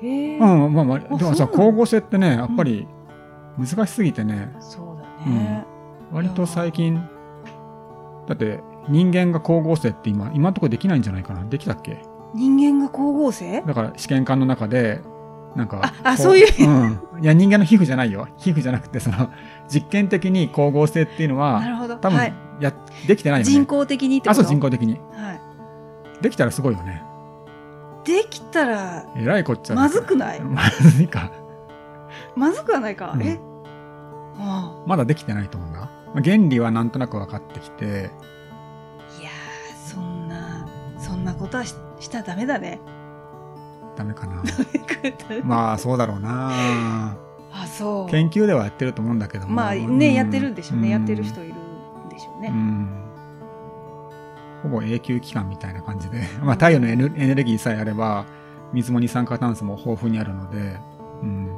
[0.02, 0.38] へえ。
[0.38, 2.86] うんまあまああでもさ光合成ってねやっぱり
[3.58, 5.64] 難しすぎてね、そうだね。
[6.12, 6.96] 割と最近
[8.26, 11.44] だって人間が光合成って今今のところできないんじゃないかな。
[11.44, 12.02] できたっけ？
[12.34, 13.62] 人間が光合成？
[13.62, 15.00] だから試験管の中で
[15.54, 16.68] なんかこああそういう。
[16.68, 18.26] うん、いや人間の皮膚じゃないよ。
[18.38, 19.30] 皮膚じゃなくてその
[19.68, 21.96] 実験的に光合成っていうのなはるほど。
[21.96, 22.34] 多分はい。
[22.60, 22.72] や、
[23.06, 23.52] できてないよね。
[23.52, 24.40] 人工的にってこと？
[24.40, 24.98] あそう人工的に。
[25.12, 25.40] はい
[26.24, 27.02] できたらすごいよね。
[28.02, 30.40] できたらえらいこっちゃだまずくない？
[30.40, 31.30] まずいか。
[32.34, 33.22] まずくはないか、うん。
[33.22, 33.38] え？
[34.38, 35.88] あまだできてないと思うんだ、ま
[36.20, 37.84] あ、原理はなんとなく分かってきて。
[37.84, 37.92] あい
[39.22, 40.66] やーそんな
[40.98, 42.80] そんなことはししたらダメだね。
[43.94, 44.42] ダメかな。
[45.44, 46.48] まあそうだろうな。
[47.52, 48.10] あそう。
[48.10, 49.52] 研究ではやってると思うんだけども。
[49.52, 50.14] まあね、うん。
[50.14, 50.90] やってるんでしょうね、うん。
[50.90, 53.03] やってる人いるんでしょうね、うん
[54.64, 58.24] ほぼ永久期間みたいな感じで、 まあ、太陽のエネルギーさえあれば
[58.72, 60.80] 水も二酸化炭素も豊富にあるので、
[61.22, 61.48] うん、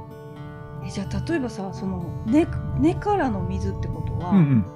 [0.84, 2.46] えじゃあ例えばさその根
[2.78, 4.66] 根からの水ってことは、うんうん。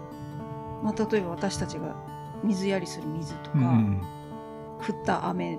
[0.82, 1.94] まあ、例えば私たちが
[2.42, 4.00] 水やりする水とか、うんうん。
[4.80, 5.58] 降った雨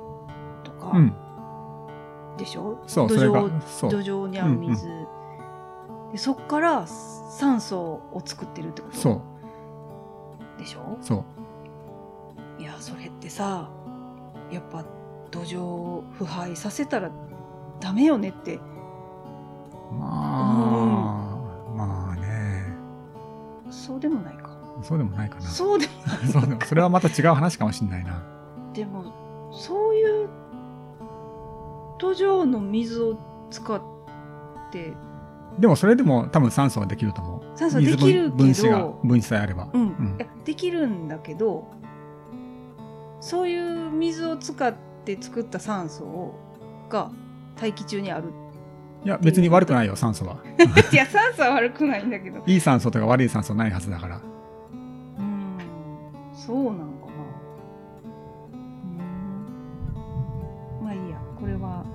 [0.63, 1.13] とか、うん。
[2.37, 2.79] でしょ？
[2.87, 4.87] そう土壌土壌にある水、
[6.11, 8.97] でそっから酸素を作ってるってこと？
[8.97, 9.21] そ
[10.57, 10.59] う。
[10.59, 10.97] でしょ？
[11.01, 11.23] そう
[12.61, 13.71] いやそれってさ
[14.51, 14.85] やっぱ
[15.31, 17.09] 土壌を腐敗させたら
[17.79, 18.59] ダメよねって。
[19.91, 20.05] ま
[21.67, 22.67] あ、まあね。
[23.71, 24.55] そうでもないか。
[24.83, 25.41] そうでもないかな。
[25.41, 25.93] そうでも
[26.31, 28.21] そうでもそれはまた違う話かもしれないな。
[28.73, 30.29] でもそういう
[31.97, 33.17] 土壌の水を
[33.49, 33.81] 使っ
[34.71, 34.93] て。
[35.57, 41.67] でもそれでも多分酸素はできると思う酸素できるけど水分分子が分子さえあればうん、うんできるんだけど
[43.21, 44.73] そういう水を使っ
[45.05, 46.35] て作った酸素を
[46.89, 47.11] が
[47.55, 48.33] 大気中にある。
[49.03, 50.37] いや別に悪くないよ酸素は。
[50.91, 52.43] いや酸素は悪くないんだけど。
[52.45, 54.21] いい酸素とか悪い酸素ないはずだから。
[55.19, 55.57] うん
[56.33, 57.13] そうなのかな。
[60.79, 60.83] うん。
[60.83, 61.17] まあいいや。
[61.39, 61.85] これは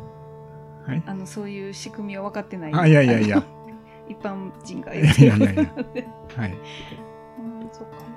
[0.86, 1.02] はい。
[1.06, 2.74] あのそういう仕組みを分かってない。
[2.74, 3.42] あいやいやいや。
[4.08, 5.62] 一般人がいやいやいやいや。
[6.36, 6.56] うんはい
[7.72, 8.15] そっか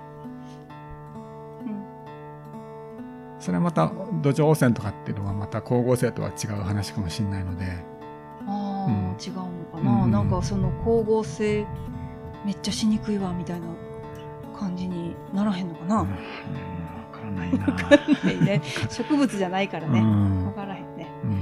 [3.39, 7.65] それはまた土壌汚染とかっていうのはまた光合成とは違う話かもしれないので。
[8.47, 8.93] ああ、うん。
[9.19, 10.11] 違うのかな、うん。
[10.11, 11.65] なんかその光合成
[12.45, 13.67] めっちゃしにくいわみたいな
[14.57, 16.09] 感じにならへんのかな、うん。
[16.09, 16.15] わ
[17.13, 17.65] からないな。
[17.65, 20.43] はいね、 植物じゃないからうね、ん。
[20.45, 21.07] 分からへんね。
[21.23, 21.39] うん。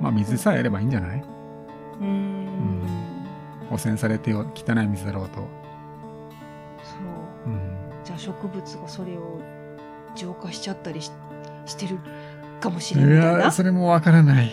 [0.00, 1.20] まあ水さえあればいいんじゃない？
[2.00, 2.82] うーん。
[3.70, 5.42] 汚染されてよ汚い水だろうと、そ
[7.46, 7.50] う。
[7.50, 7.60] うん、
[8.04, 9.40] じゃあ植物がそれを
[10.14, 11.10] 浄化しちゃったりし
[11.66, 11.98] してる
[12.60, 14.50] かもしいれないみたいなやそれもわからない、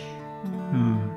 [0.73, 0.79] うん。
[0.79, 1.11] うん。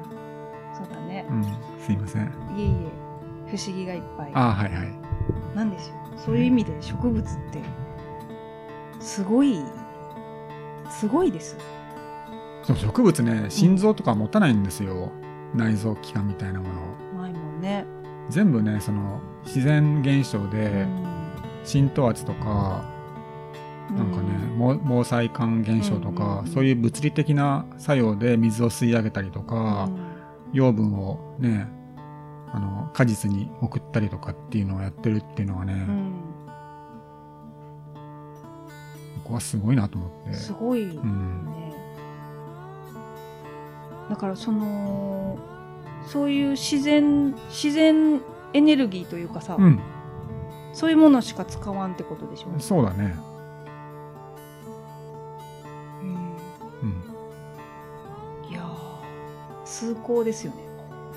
[0.77, 1.27] そうだね。
[1.29, 1.45] う、ん、
[1.85, 2.23] すいません。
[2.57, 3.55] いえいえ。
[3.55, 4.31] 不思議がいっぱい。
[4.35, 4.89] ああはいはい。
[5.55, 7.61] なんですよそういう意味で植物って
[9.01, 9.63] すごい
[10.91, 11.57] すごいです。
[12.63, 15.11] そう植物ね心臓とか持たないんですよ、
[15.55, 17.85] 内臓器官みたいなものないもんね、
[18.29, 20.87] 全部ねその自然現象で
[21.65, 22.85] 浸透圧とか、
[23.97, 30.13] なんかね、毛毛細管現象とか、そういう物理的な作用で水を吸い上げたりとうか、ん。
[30.53, 31.67] 養分をね
[32.53, 36.13] あの果実に送ったりとかっていうのをやってるっていうのはね、うん。
[39.25, 40.35] 僕はすごいなと思って。
[40.35, 41.47] すごいね、うん。
[44.11, 45.39] だからその
[46.07, 48.21] そういう自然自然
[48.53, 49.81] エネルギーというかさ、うん、
[50.75, 53.17] そういうものしか使わんってことでしょ、そうだね。
[59.73, 60.59] 崇高ですよね。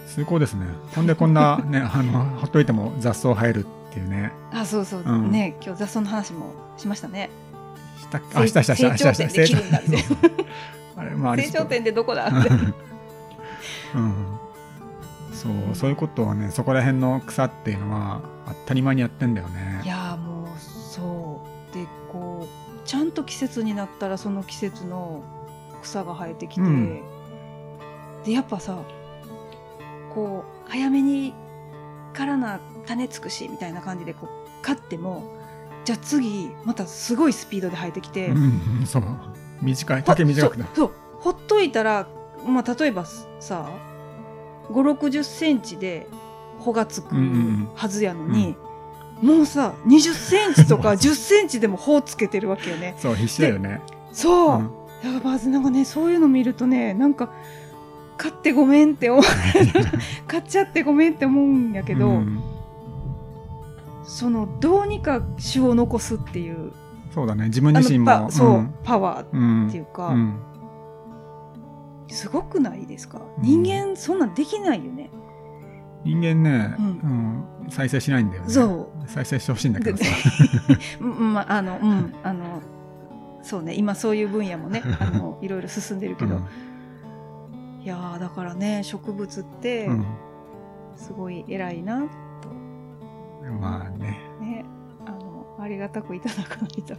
[0.08, 0.66] 崇高ですね。
[0.96, 4.32] ほんでこんな ね、あの、ほっといても雑草生えるっていうね。
[4.52, 5.12] あそうそう、う。
[5.12, 5.32] ん。
[5.32, 7.30] ね今日雑草の話もしましたね。
[8.00, 10.32] したあ、したしたしたしたした成長点できるんだってそうそう。
[10.98, 12.28] あれ、 まあ、成長点でどこだ？
[12.28, 12.50] って
[13.96, 14.14] うん。
[15.34, 19.82] そう、そういうことはね、そこら辺の草っていうのは当たり前にやってんだよね。
[19.84, 21.42] いやーもうそ
[21.72, 21.74] う。
[21.74, 25.24] でこうちゃんと季節になったらその季節の
[25.82, 27.02] 草が生えてきて、うん
[28.26, 28.78] でやっぱさ
[30.14, 31.34] こう早めに
[32.14, 35.24] からな種つくしみたいな感じでこう買っても
[35.84, 38.34] じゃあ次またすごいスピードで生えてきて、う
[38.82, 39.04] ん、そう。
[39.62, 40.72] 短い、ほ丈短くなる。
[40.76, 42.08] そうほっといたら、
[42.46, 43.06] まあ、例えば
[43.40, 43.70] さ
[44.70, 46.08] 5 6 0センチで
[46.60, 48.56] 穂がつくうんうんうんはずやのに、
[49.22, 52.96] もうさ20センチとか 10センチでも穂つけてるわけよね。
[52.98, 53.82] そう、必死だよね。
[54.12, 57.30] そう、うんだからまずなんかねそういうの見るとねなんか
[58.18, 59.24] 買ってごめんって思う。
[60.28, 62.42] 買っちゃってごめんって思うんやけど、うん。
[64.04, 66.72] そのどうにか種を残すっていう。
[67.14, 67.46] そうだね。
[67.46, 68.32] 自分あ自身も。
[68.32, 68.74] そう、ん。
[68.84, 70.40] パワーうんっていうか、うん。
[72.08, 73.20] すごくないですか？
[73.38, 75.10] うん人間そんなんできないよね。
[76.04, 77.44] 人間ね、ううん。
[77.70, 78.50] 再生しないんだよね。
[78.50, 79.98] そ再生してほしいんだけど。
[79.98, 80.06] さ。
[81.02, 82.14] うんまああのうん。
[82.24, 82.62] あの
[83.42, 83.74] そうね。
[83.74, 86.40] 今そういう分野もねあのいろいろ進んでるけど、
[87.86, 90.06] いやーだからね植物ってうん。
[90.96, 92.08] すごい偉いな
[93.44, 94.20] うんまあね。
[94.42, 94.66] ね
[95.06, 96.96] あのありがたくいただかないと、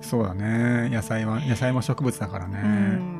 [0.00, 0.88] そうだね。
[0.90, 2.60] 野菜は、野菜も植物だからね。
[2.62, 3.18] うん。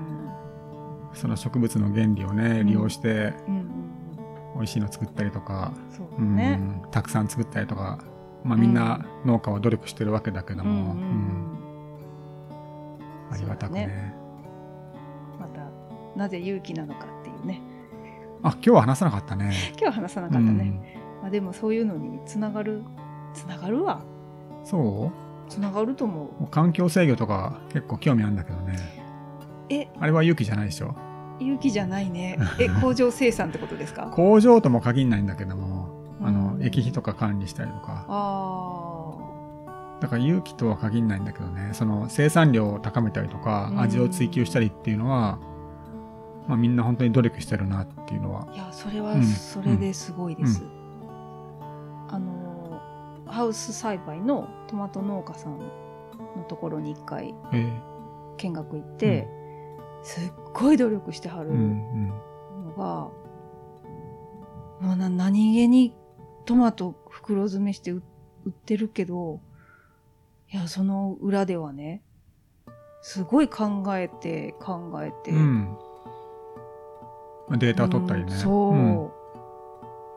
[1.14, 3.68] その植物の原理をね、利用してうんうん
[4.54, 6.82] 美味しいの作ったりとか、そううん。
[6.90, 7.98] たくさん作ったりとか、
[8.44, 11.58] まあみんな農家は努力してるわけだけども、うん
[13.30, 14.14] ありがたくね。
[16.18, 17.62] なぜ勇気なのかっていうね。
[18.42, 19.52] あ今日は話さなかったね。
[19.70, 22.82] 今日は話さなかったね、まあ、でもそういうのにつながる
[23.34, 24.02] つながるわ。
[24.60, 24.62] う？
[24.62, 25.10] んそ
[25.48, 26.46] つながると思う。
[26.48, 28.76] 環境制御とか結構興味あるんだけどね。
[29.70, 29.88] え？
[29.98, 30.94] あれは勇気じゃないでしょ？
[31.40, 32.36] 勇気じゃないね。
[32.60, 34.08] え工場生産ってことですか？
[34.14, 35.88] 工場とも限らないんだけども
[36.20, 38.04] あのうん液費とか管理したりとか。
[38.08, 39.14] あ
[40.00, 41.70] だから勇気とは限らないんだけどね。
[41.72, 43.80] その生産量を高めたりとかうん。
[43.80, 45.38] 味を追求したりっていうのは、
[46.48, 48.48] まあ、みんな本当に努力してるなっていうのは。
[48.50, 49.24] あいやそれはうん。
[49.24, 50.64] それですごいです、
[52.08, 52.80] あの
[53.26, 57.70] ハウス栽培のトマト農家さんのところに一回え
[58.38, 59.28] 見学行って、
[60.02, 63.10] すっごい努力してはるのが、
[64.80, 65.94] もうな何気に
[66.46, 68.02] トマト袋詰めして売
[68.44, 69.40] 売ってるけど
[70.50, 72.02] いやその裏ではね
[73.02, 75.76] すごい考えて考えて、うん
[77.56, 79.12] データを取ったりね、うんそ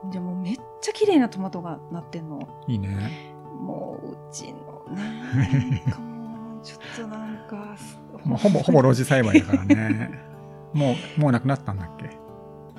[0.08, 2.40] う、じゃあもうめっちゃ綺麗なトマトがなってんの。
[2.68, 3.34] いいね。
[3.60, 7.76] もううちのねなんかもうちょっとなんか
[8.26, 10.20] もうほぼほぼ露地栽培だからね。
[10.74, 12.06] もうもうなくなったんだっけ？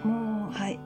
[0.07, 0.79] もうはい。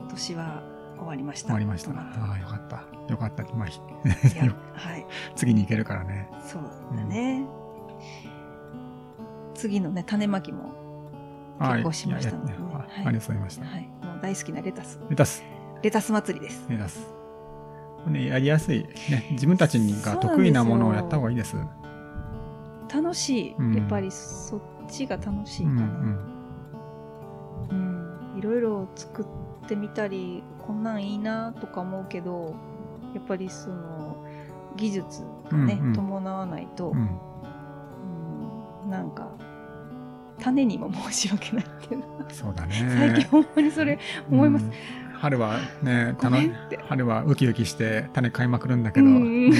[0.00, 0.62] 今年は
[0.96, 1.48] 終わりました。
[1.48, 1.90] 終わりました。
[1.92, 2.82] ああよかった。
[3.12, 3.44] よかった。
[3.54, 3.68] まあ
[4.74, 5.06] はい。
[5.36, 6.28] 次に行けるからね。
[6.40, 6.62] そう
[6.96, 7.46] だね、
[9.54, 10.72] 次のね種まきも
[11.58, 12.52] 結構しましたいねはい。
[12.52, 13.82] あありがとうございました、はい。
[14.02, 15.00] もう大好きなレタス。
[15.08, 15.42] レタス。
[15.82, 16.66] レタス祭りです。
[16.68, 17.06] レタス。
[18.06, 19.28] ねやりやすいね。
[19.32, 21.56] 自分たちが得意なものをやった方がいいです。
[22.92, 23.74] 楽しい、うん。
[23.74, 26.18] やっぱりそっちが楽しいかな、うん
[27.70, 27.74] う
[28.36, 28.38] ん。
[28.38, 29.26] いろいろ作っ
[29.68, 32.56] てみたりこんなんいいなとか思うけど
[33.14, 34.16] やっぱりその
[34.76, 35.92] 技術がね、うんうん。
[35.94, 37.08] 伴わないと、うんうん。
[38.84, 38.90] うん。
[38.90, 39.28] なんか
[40.40, 42.74] 種にも申し訳ないっていうのそうだね。
[42.96, 43.98] 最近ほんまにそれ
[44.30, 44.72] 思います、うん
[45.18, 46.78] 春はねごめん楽って。
[46.88, 49.50] 春はウキウキして種買いまくるんだけど、うん。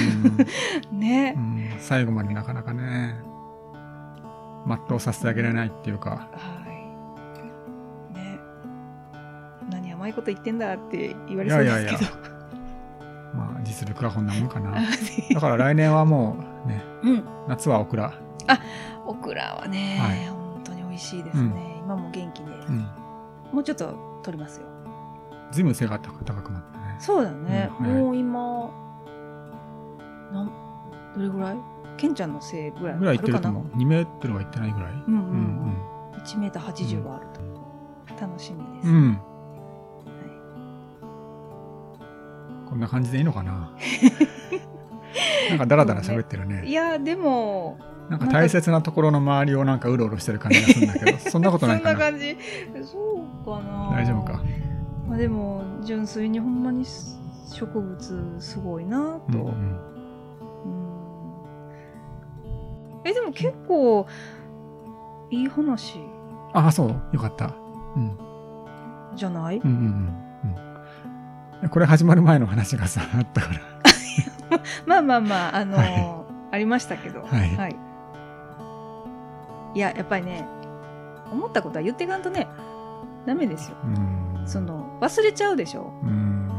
[0.91, 1.69] ね、うん。
[1.79, 3.15] 最後までなかなかね
[4.65, 6.29] 全うさせてあげられないっていうか。
[6.31, 6.59] は
[8.13, 8.17] い。
[8.17, 8.39] ね。
[9.69, 11.99] 何甘いこと言ってんだって言われいそうやいやいや。
[11.99, 12.21] ですけど。
[13.33, 14.77] まあ実力はこんなもんかな。
[14.79, 14.81] あ
[15.33, 17.23] だから来年はもうねうん。
[17.49, 18.13] 夏はオクラ、
[19.05, 20.38] オクラはね、はい
[20.99, 22.79] しいですね、今も元気で、うん、
[23.53, 24.67] もうちょっと取りますよ。
[25.51, 26.97] ずいぶん背が高高くなったね。
[26.99, 27.93] そうだね、うんはい。
[28.03, 28.71] もう今
[30.31, 30.51] なん
[31.15, 31.57] どれぐらい？
[31.97, 32.97] ケンちゃんの背ぐらい？
[32.99, 33.65] ぐらいいってると思う。
[33.77, 34.91] 2メートルはいってないぐらい。
[34.91, 35.13] うんうん、うん。
[35.13, 35.15] う
[35.67, 35.75] ん
[36.19, 37.39] 1メーター80はあると、
[38.19, 39.13] 楽しみです、うん。
[39.13, 39.19] は
[42.69, 43.71] こんな感じでいいのかな？
[45.49, 47.79] なんかダラダラ喋ってるい、いねやでも
[48.09, 51.95] なんか大切なところの周りをなんかうろうろしてる感じがするんだけど そんなことないかな。
[51.95, 52.37] そんな感じ？
[52.83, 52.97] そ
[53.43, 53.89] うかな。
[53.91, 54.41] 大丈夫か？
[55.07, 56.85] まあ、でも純粋にほんまに
[57.51, 59.45] 植物すごいなと、うんうん。
[59.45, 59.49] う
[62.47, 63.01] ん。
[63.05, 64.05] えでも結構
[65.31, 65.99] いい話。
[66.53, 66.95] ああそう。
[67.13, 67.53] よかった。
[67.95, 68.17] うん。
[69.15, 71.69] じゃない、うんうんうんうん。
[71.69, 73.59] これ始まる前の話がさあったから。
[74.87, 76.19] まあまあまああのーはい。
[76.51, 77.21] ありましたけど。
[77.21, 77.71] はい。
[77.71, 77.75] い、
[79.75, 80.47] ややっぱりね
[81.31, 82.47] 思ったことは言っていかんとね
[83.25, 83.77] ダメですよ。
[83.83, 84.47] うん。
[84.47, 85.93] その忘れちゃうでしょ。
[86.03, 86.49] うん。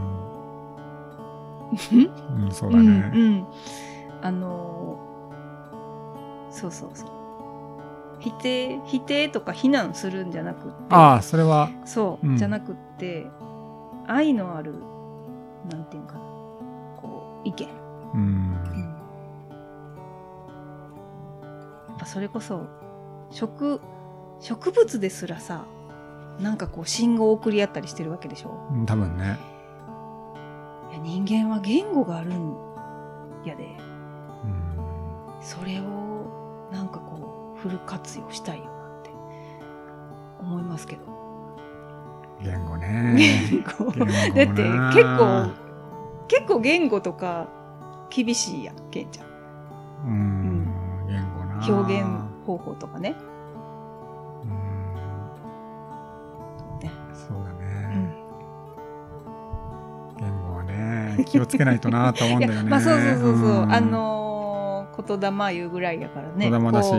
[1.93, 3.11] うんうんそうだね。
[3.15, 3.47] うん
[4.23, 5.11] あのー
[6.53, 7.11] そうそうそう。
[8.19, 10.75] 否定否定とか非難するんじゃなくって。
[10.91, 11.71] ああそれは。
[11.85, 12.37] そう、うん。
[12.37, 13.27] じゃなくって
[14.07, 14.75] 愛のある
[15.71, 16.21] なんていうかな
[17.01, 17.69] こう意見、
[18.15, 18.53] うん。
[21.89, 22.67] やっぱそれこそ
[23.31, 23.81] 植
[24.41, 25.67] 植物ですらさ
[26.39, 28.51] なんかこう信号を送り合ったりしてるわけでしょ？
[28.87, 29.39] 多分ね。
[30.91, 32.57] いや人間は言語があるん
[33.45, 33.65] やで。
[33.65, 35.43] うん。
[35.43, 39.11] それをなんかこうフル活用したいよなって
[40.41, 41.03] 思いますけど。
[42.43, 43.17] 言語ね。
[43.51, 43.93] 言語。
[43.93, 44.63] だって
[44.95, 45.51] 結構
[46.27, 47.49] 結構言語とか
[48.09, 49.27] 厳しいやんケンちゃん。
[50.07, 51.07] うん。
[51.07, 51.67] 言語な。
[51.67, 52.09] 表現
[52.47, 53.15] 方法とかね。
[54.45, 54.51] うん。
[56.81, 56.91] ね。
[57.15, 57.65] そうだうね
[57.97, 58.15] ん。
[60.19, 62.65] 言語はね気をつけないとなと思うんだよね。
[62.71, 63.73] まあそうそうそうそう、ん。
[63.73, 64.21] あのー
[65.03, 66.51] 言霊言うぐらいやからね。
[66.51, 66.91] 言霊だし、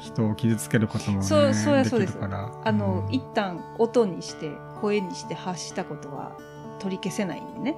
[0.00, 4.50] 人を傷つけることもねそうそうやそうでですあの、うん一旦音にして
[4.80, 6.32] 声にして発したことは
[6.78, 7.76] 取り消せないんでね。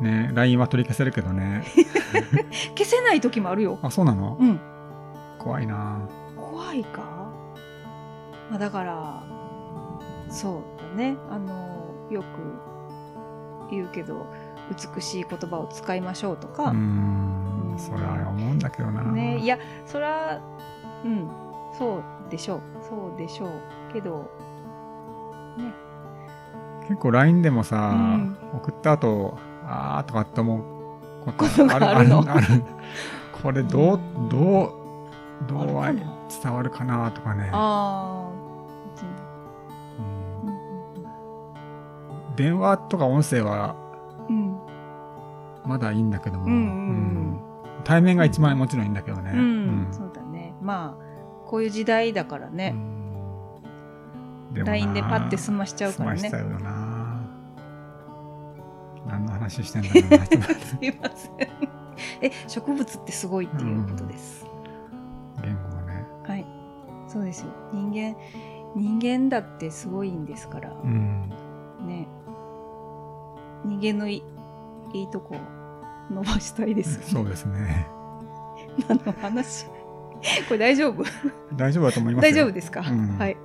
[0.00, 1.64] ね LINE は取り消せるけどね。
[2.76, 3.78] 消せない時もあるよ。
[3.82, 4.36] あそうなの？
[4.40, 4.60] うん
[5.42, 5.98] 怖いな。
[6.36, 7.00] 怖いか、
[8.50, 9.22] まあ、だから
[10.28, 11.16] そうだね。
[11.30, 12.26] あのよく
[13.70, 14.26] 言うけど
[14.94, 17.74] 美しい言葉を使いましょうとか、うん。
[17.74, 17.78] ん。
[17.78, 19.02] それは思うんだけどな。
[19.02, 19.38] ね。
[19.38, 20.40] いやそれは
[21.04, 21.28] うん。
[21.78, 22.60] そうでしょう。
[22.82, 24.30] そうでしょうけど。
[25.56, 25.72] ね。
[26.82, 28.36] 結構 LINE でもさ、うん。
[28.54, 30.62] 送った後あーとかって思う
[31.32, 32.20] ことあるの？
[32.20, 32.62] あるある。
[33.42, 34.81] これどううんどう
[35.46, 35.66] どう
[36.42, 37.50] 伝わるかなとかね、
[42.36, 43.76] 電話とか音声は
[44.28, 44.58] うん
[45.64, 46.66] まだいいんだけども、うんうんうん。
[46.66, 47.84] うん。
[47.84, 49.88] 対面が一番もちろんいいんだけどね、うん、うん。
[49.92, 50.54] そうだね。
[50.60, 52.74] まあこういう時代だからね、
[54.54, 56.18] LINE でパッて済ましちゃうからね。
[56.18, 57.20] 済ましちゃうよな。
[59.06, 60.26] 何の話してんだろうな。
[60.56, 61.72] すいません。
[62.22, 64.46] え植物ってすごいっていうことです、
[65.42, 66.06] 言語がね。
[66.26, 66.46] はい。
[67.08, 67.46] そうですよ。
[67.72, 68.16] 人間
[68.74, 70.70] 人間だってすごいんですから。
[70.70, 71.28] うん。
[71.86, 72.08] ね。
[73.64, 74.22] 人間のい
[74.94, 75.36] いいとこ
[76.10, 77.06] 伸ばしたいですよね。
[77.06, 77.86] そうですね。
[78.88, 79.66] 何の話？
[80.48, 81.02] これ大丈夫？
[81.56, 82.32] 大丈夫だと思いますよ。
[82.32, 83.18] 大丈夫ですか、うん。
[83.18, 83.36] はい。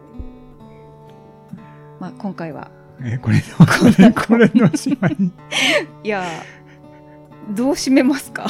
[2.00, 2.70] まあ今回は。
[3.04, 3.66] えこれこ
[4.00, 5.16] れこれのおしまい
[6.04, 6.24] いや
[7.56, 8.48] どう締めますか？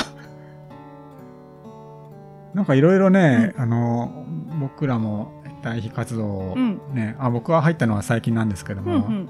[2.57, 4.25] なんかいろいろね、あの
[4.59, 5.31] 僕らも
[5.61, 6.81] 対比活動をうん。
[6.91, 9.29] ね、あ僕は入ったのは最近なんですけども、うん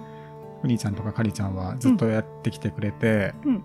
[0.64, 0.78] うん。
[0.78, 3.64] ちゃんとかかりちゃんはずっとやってきてくれて、うん。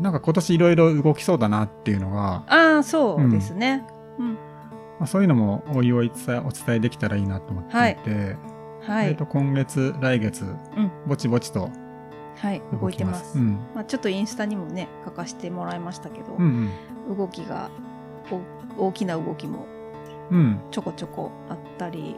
[0.00, 3.86] なんか今年いろいろ動きそうだなっていうのが、ああそうですね、
[4.18, 4.32] うん。
[4.32, 4.38] ま
[5.00, 7.76] あ、そういうのもおいおい伝えお伝えできたらいいなと思っていて、
[8.90, 10.46] はい、えーと今月来月、う
[10.80, 10.90] ん。
[11.06, 11.68] ぼちぼちと
[12.38, 13.38] はい動いてます。
[13.38, 13.58] うん。
[13.74, 16.70] まあ、ちょっとインスタにもね書かせてもらいましたけど、うん
[17.14, 17.93] 動きがお
[18.78, 19.66] 大きな動きも
[20.30, 20.38] うん。
[20.38, 22.16] うんちょこちょこあったり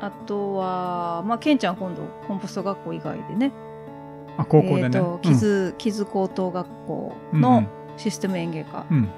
[0.00, 3.52] あとはまあケンちゃん今度コンポスト学校以外でね。
[4.36, 7.64] あ高校でね、えーと木津木津高等学校うんの
[7.96, 9.08] システム園芸科うん。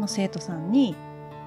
[0.00, 0.96] の生徒さんに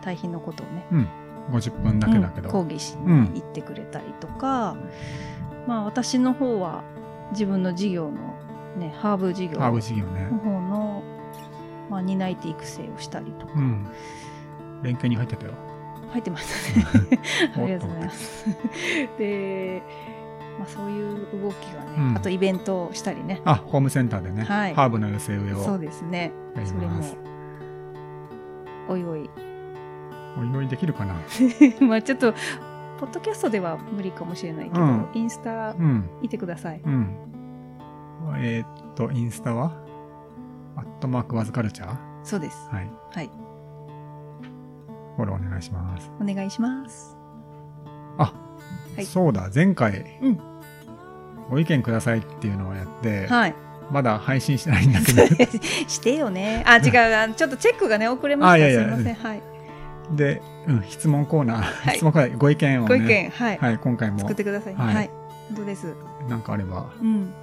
[0.01, 1.07] 対比のことをねうん、
[1.51, 4.77] 50分だけだけど、うん講義しに行ってくれたりとか、
[5.67, 6.83] まあ私の方は
[7.31, 8.35] 自分の事業の
[8.77, 9.71] ねハーブ事業の方
[10.61, 10.76] の、
[11.89, 13.87] まあ、担い手育成をしたりとか、うん、
[14.83, 15.53] 連携に入ってたよ。
[16.11, 17.19] 入ってましたね。
[17.57, 18.45] あおりがとうございます。
[19.17, 19.81] で、
[20.57, 22.17] まあ、そういう動きがね、うん。
[22.17, 23.41] あとイベントをしたりね。
[23.45, 24.73] あホームセンターでね、はい。
[24.73, 26.31] ハーブの寄せ植えをそうですね。
[26.65, 27.01] それも
[28.89, 29.29] おいおい。
[30.39, 31.15] おいおいできるかな？
[31.85, 32.33] まあちょっと
[32.99, 35.07] ポッドキャストでは無理かもしれないけど、うん。
[35.13, 37.15] インスタうん見てください、うん。
[38.37, 39.73] えーっとインスタは？
[40.77, 41.97] アットマークワズカルチャー？
[42.23, 42.69] そうです。
[42.71, 42.89] はい。
[43.11, 43.29] はい。
[45.15, 46.11] フォローお願いします。
[46.21, 47.17] お願いします。
[48.19, 48.31] あ、
[48.95, 49.05] はい。
[49.05, 49.49] そうだ。
[49.53, 50.39] 前回、うん。
[51.49, 53.55] ご意見くださいっていうのをやって、はい。
[53.91, 55.25] まだ配信してないんだけど。
[55.87, 56.63] してよね。
[56.67, 57.31] あ違う。
[57.31, 58.51] あちょっとチェックがね遅れました。
[58.53, 58.81] あいやいや。
[58.81, 59.15] すいません。
[59.15, 59.41] はい。
[60.11, 61.95] で、うん、質問コーナー、い。
[61.95, 62.87] 質問コーナーご意見をね。
[62.87, 63.29] ご意見。
[63.29, 64.19] はい、はい、今回も。
[64.19, 64.75] 作ってください。
[64.75, 64.95] はい。
[64.95, 65.09] はい、
[65.47, 65.95] 本当です。
[66.29, 66.85] なんかあれば。
[67.01, 67.33] うん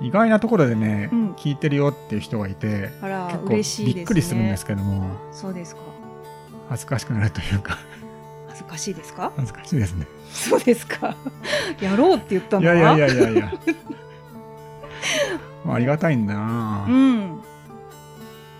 [0.00, 1.32] 意外なところでね、うん。
[1.32, 3.94] 聞いてるよっていう人がいてあら結構嬉しいね。
[3.94, 5.82] びっくりするんですけどもそうですか。
[6.68, 7.78] 恥ずかしくなるというか。
[8.48, 9.32] 恥ずかしいですか？
[9.36, 10.06] 恥ずかしいですね。
[10.30, 11.16] そうですか。
[11.80, 12.74] やろうって言ったのは？
[12.74, 13.30] いやいやいやいや。
[13.30, 13.52] い や
[15.64, 16.86] まあありがたいんだな。
[16.88, 17.40] うん。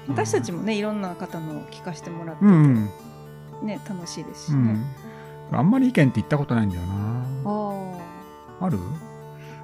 [0.09, 2.91] 私たちもねいろんな方の聞かせてもらってて、うん
[3.63, 3.67] うん。
[3.67, 4.79] ね楽しいですしね、
[5.53, 5.59] うん。
[5.59, 7.25] あんまり意見って言ったことないんだよな。
[7.45, 8.79] あある？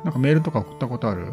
[0.05, 1.33] なんかメールとか送ったことある？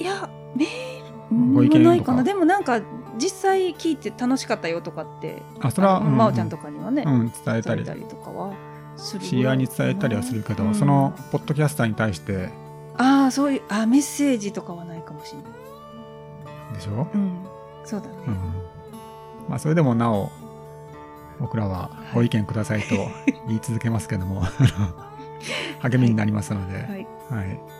[0.00, 1.84] いやメールご意見とか。
[1.84, 2.22] ないかな。
[2.24, 2.80] でもなんか
[3.18, 7.84] 実際聞いて楽しかったよとかってあそれは真央ちゃんとかにはね、うん、伝えたり。
[7.84, 8.54] とかは
[8.96, 10.74] 知り合いに伝えたりはするけど、うん。
[10.74, 12.48] そのポッドキャスターに対して。
[12.96, 16.74] ああそういうあメッセージとかはないかもしれない。
[16.74, 17.46] でしょ、うん。
[17.84, 18.34] そうだね、うん、
[19.48, 20.30] まあそれでもなお
[21.40, 22.94] 僕らはご意見くださいと
[23.48, 24.42] 言い続けますけども。
[25.80, 26.84] 励みになりますので、はい。
[26.84, 27.79] はい、よろしく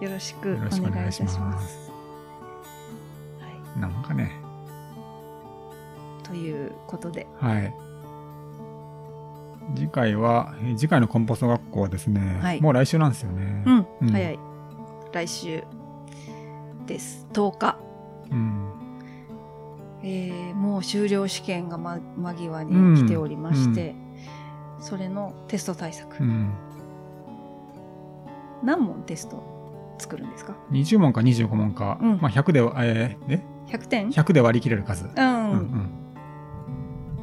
[0.00, 1.38] よろしくおお願いいたします。
[1.38, 1.90] ます。
[3.40, 4.32] はい、なんかね。
[6.22, 7.74] ということで、はい。
[9.74, 12.60] 次回はえー次回のコンポスト学校はですね、はい。
[12.60, 13.62] もう来週なんですよね。
[13.66, 14.08] うん、うん。
[14.10, 14.38] 早い。
[15.12, 15.64] 来週
[16.86, 17.26] です。
[17.32, 17.78] 10日。
[18.30, 18.72] うん。
[20.02, 23.94] えーもう修了試験が、ま、間際に来ておりまして、
[24.78, 26.52] それのテスト対策、うん。
[28.62, 29.55] 何問テスト
[29.98, 32.18] 作るんですか？20問か25問か、うん。
[32.20, 35.58] まあ、100で、えーえ ?100 点？100で割り切れる数、うん、うんわ、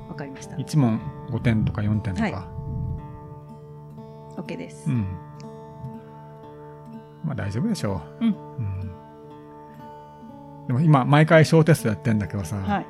[0.09, 0.15] うん。
[0.15, 0.55] かりました。
[0.55, 0.99] 1問
[1.29, 2.29] 5点とか4点とか、は
[4.37, 4.39] い。
[4.41, 4.89] OK です。
[4.89, 5.05] うん。
[7.23, 8.25] まあ大丈夫でしょう。
[8.25, 8.35] うん。
[8.57, 8.91] うん。
[10.67, 12.85] でも今、毎回小テストやってんだけどさ、はい。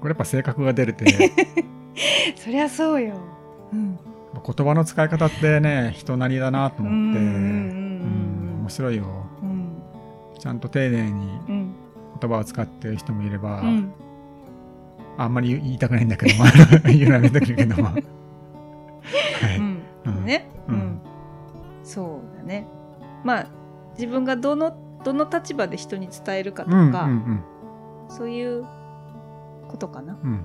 [0.00, 1.06] これやっぱ性格が出るて、
[2.36, 3.14] そりゃそうよ。
[3.72, 3.98] うん。
[4.34, 7.85] 言葉の使い方ってね、人なりだなと思って、うんうんうん
[8.66, 9.04] 面白いよ。
[9.42, 9.82] うん
[10.38, 11.74] ちゃんと丁寧にうん
[12.20, 13.92] 言葉を使ってる人もいれば、うん
[15.18, 16.44] あんまり言いたくないんだけども、
[16.92, 17.84] 言うのはめてくるけども。
[17.84, 19.58] はい。
[19.58, 21.00] うんうんね、ううんん
[21.82, 22.66] そうだね
[23.24, 23.46] まあ
[23.94, 27.42] 自分がどのどの立場で人に伝えるかとうん、うん、か、うん。
[28.08, 28.64] そういう
[29.68, 30.30] ことかな、うん。
[30.30, 30.40] うん、や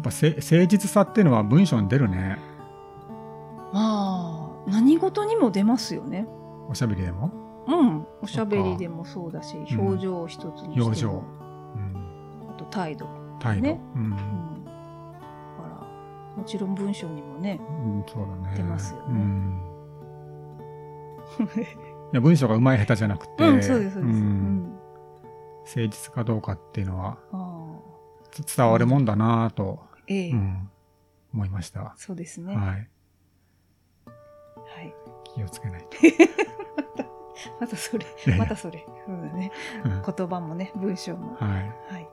[0.00, 2.38] っぱせ誠実さっていうのは文章に出るね。
[3.72, 4.31] まあ
[4.66, 6.26] 何事にも出ますよね
[6.68, 7.30] おしゃべりでも？
[7.66, 11.10] うんおしゃべりでもそうだしうん表情一つにしても、表情。
[11.10, 11.14] う
[11.78, 12.48] ん。
[12.50, 13.08] あと態度、
[13.38, 13.62] 態度。
[13.62, 14.10] ねうんうん、
[14.64, 14.76] だか
[15.68, 18.56] らもちろん文章にもねうん、そうだね。
[18.56, 19.60] 出ますよねうん。
[22.12, 24.78] いや文章が上手い下手じゃなくて、うんそうですそうです、うんん
[25.64, 27.18] 誠実かどうかっていうのは
[28.56, 30.68] 伝わるもんだなぁと、ええうん、
[31.32, 31.94] 思いました。
[31.96, 32.88] そうですねはい。
[35.32, 35.96] はい気をつけないと。
[37.60, 38.06] またそれ
[38.38, 39.50] またそれそうだね
[39.84, 41.50] うん言葉もね文章もはい。
[41.94, 42.08] はいね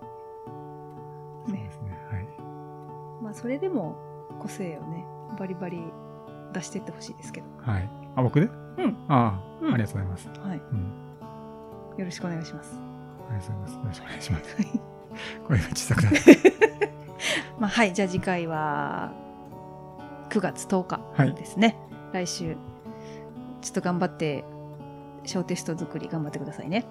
[1.46, 1.98] そうですね。
[2.12, 2.28] はい。
[3.24, 3.96] まあそれでも
[4.40, 5.06] 個性をね
[5.38, 5.82] バリバリ
[6.54, 7.90] 出していってほしいですけどはい。
[8.16, 8.46] あ、僕で？
[8.78, 10.30] うんああ、うんありがとうございます。
[10.40, 10.94] はいうん。
[11.98, 12.80] よろしくお願いします
[13.30, 13.78] ありがとうございます。
[13.78, 14.58] よろしくお願いします。
[15.48, 16.18] 声が小さくなる。
[17.60, 19.12] まあはいじゃあ次回は
[20.30, 21.76] 9月10はい日ですね、
[22.14, 22.56] 来週
[23.62, 24.44] ちょっと頑張って
[25.26, 26.86] 小テスト作り頑張ってくださいね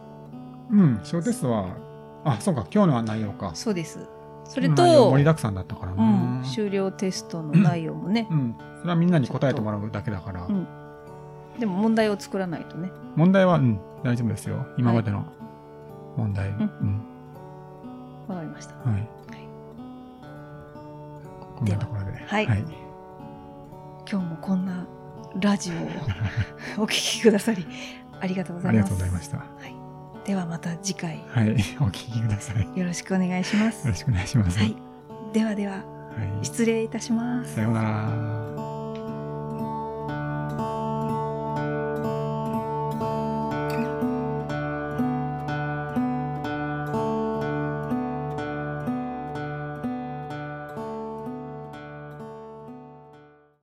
[0.70, 1.76] うん、小テストは、
[2.24, 3.52] あ、そうか、今日のは内容か。
[3.54, 4.06] そうです
[4.44, 6.40] それと盛りだくさんだったからうな。
[6.40, 8.54] ん、終了テストの内容もね、うん。
[8.80, 10.46] それはみんなに答えてもらうだけだから。
[10.46, 10.66] うん
[11.58, 14.64] でも問題を作らないとね問題は、うん、大丈夫ですよ。
[14.78, 15.24] 今までの
[16.16, 16.50] 問題。
[16.50, 17.02] んうん。
[18.28, 19.08] わかりましたはい。
[21.56, 22.12] こんなところで。
[22.24, 22.64] はいはい。
[24.08, 24.86] 今日もこんな
[25.40, 25.72] ラジ
[26.76, 27.66] オを お聞きくださり
[28.20, 29.36] ありがとうござありいますがとうございました。
[29.38, 29.44] は
[30.24, 31.50] い、ではまた次回はい。
[31.50, 31.52] お
[31.86, 32.62] 聞きください。
[32.62, 34.58] よよろしくお願いしますろしくお願いします。
[34.58, 34.76] はい
[35.32, 36.44] ではでははい。
[36.44, 38.77] 失礼いたしますさようなら。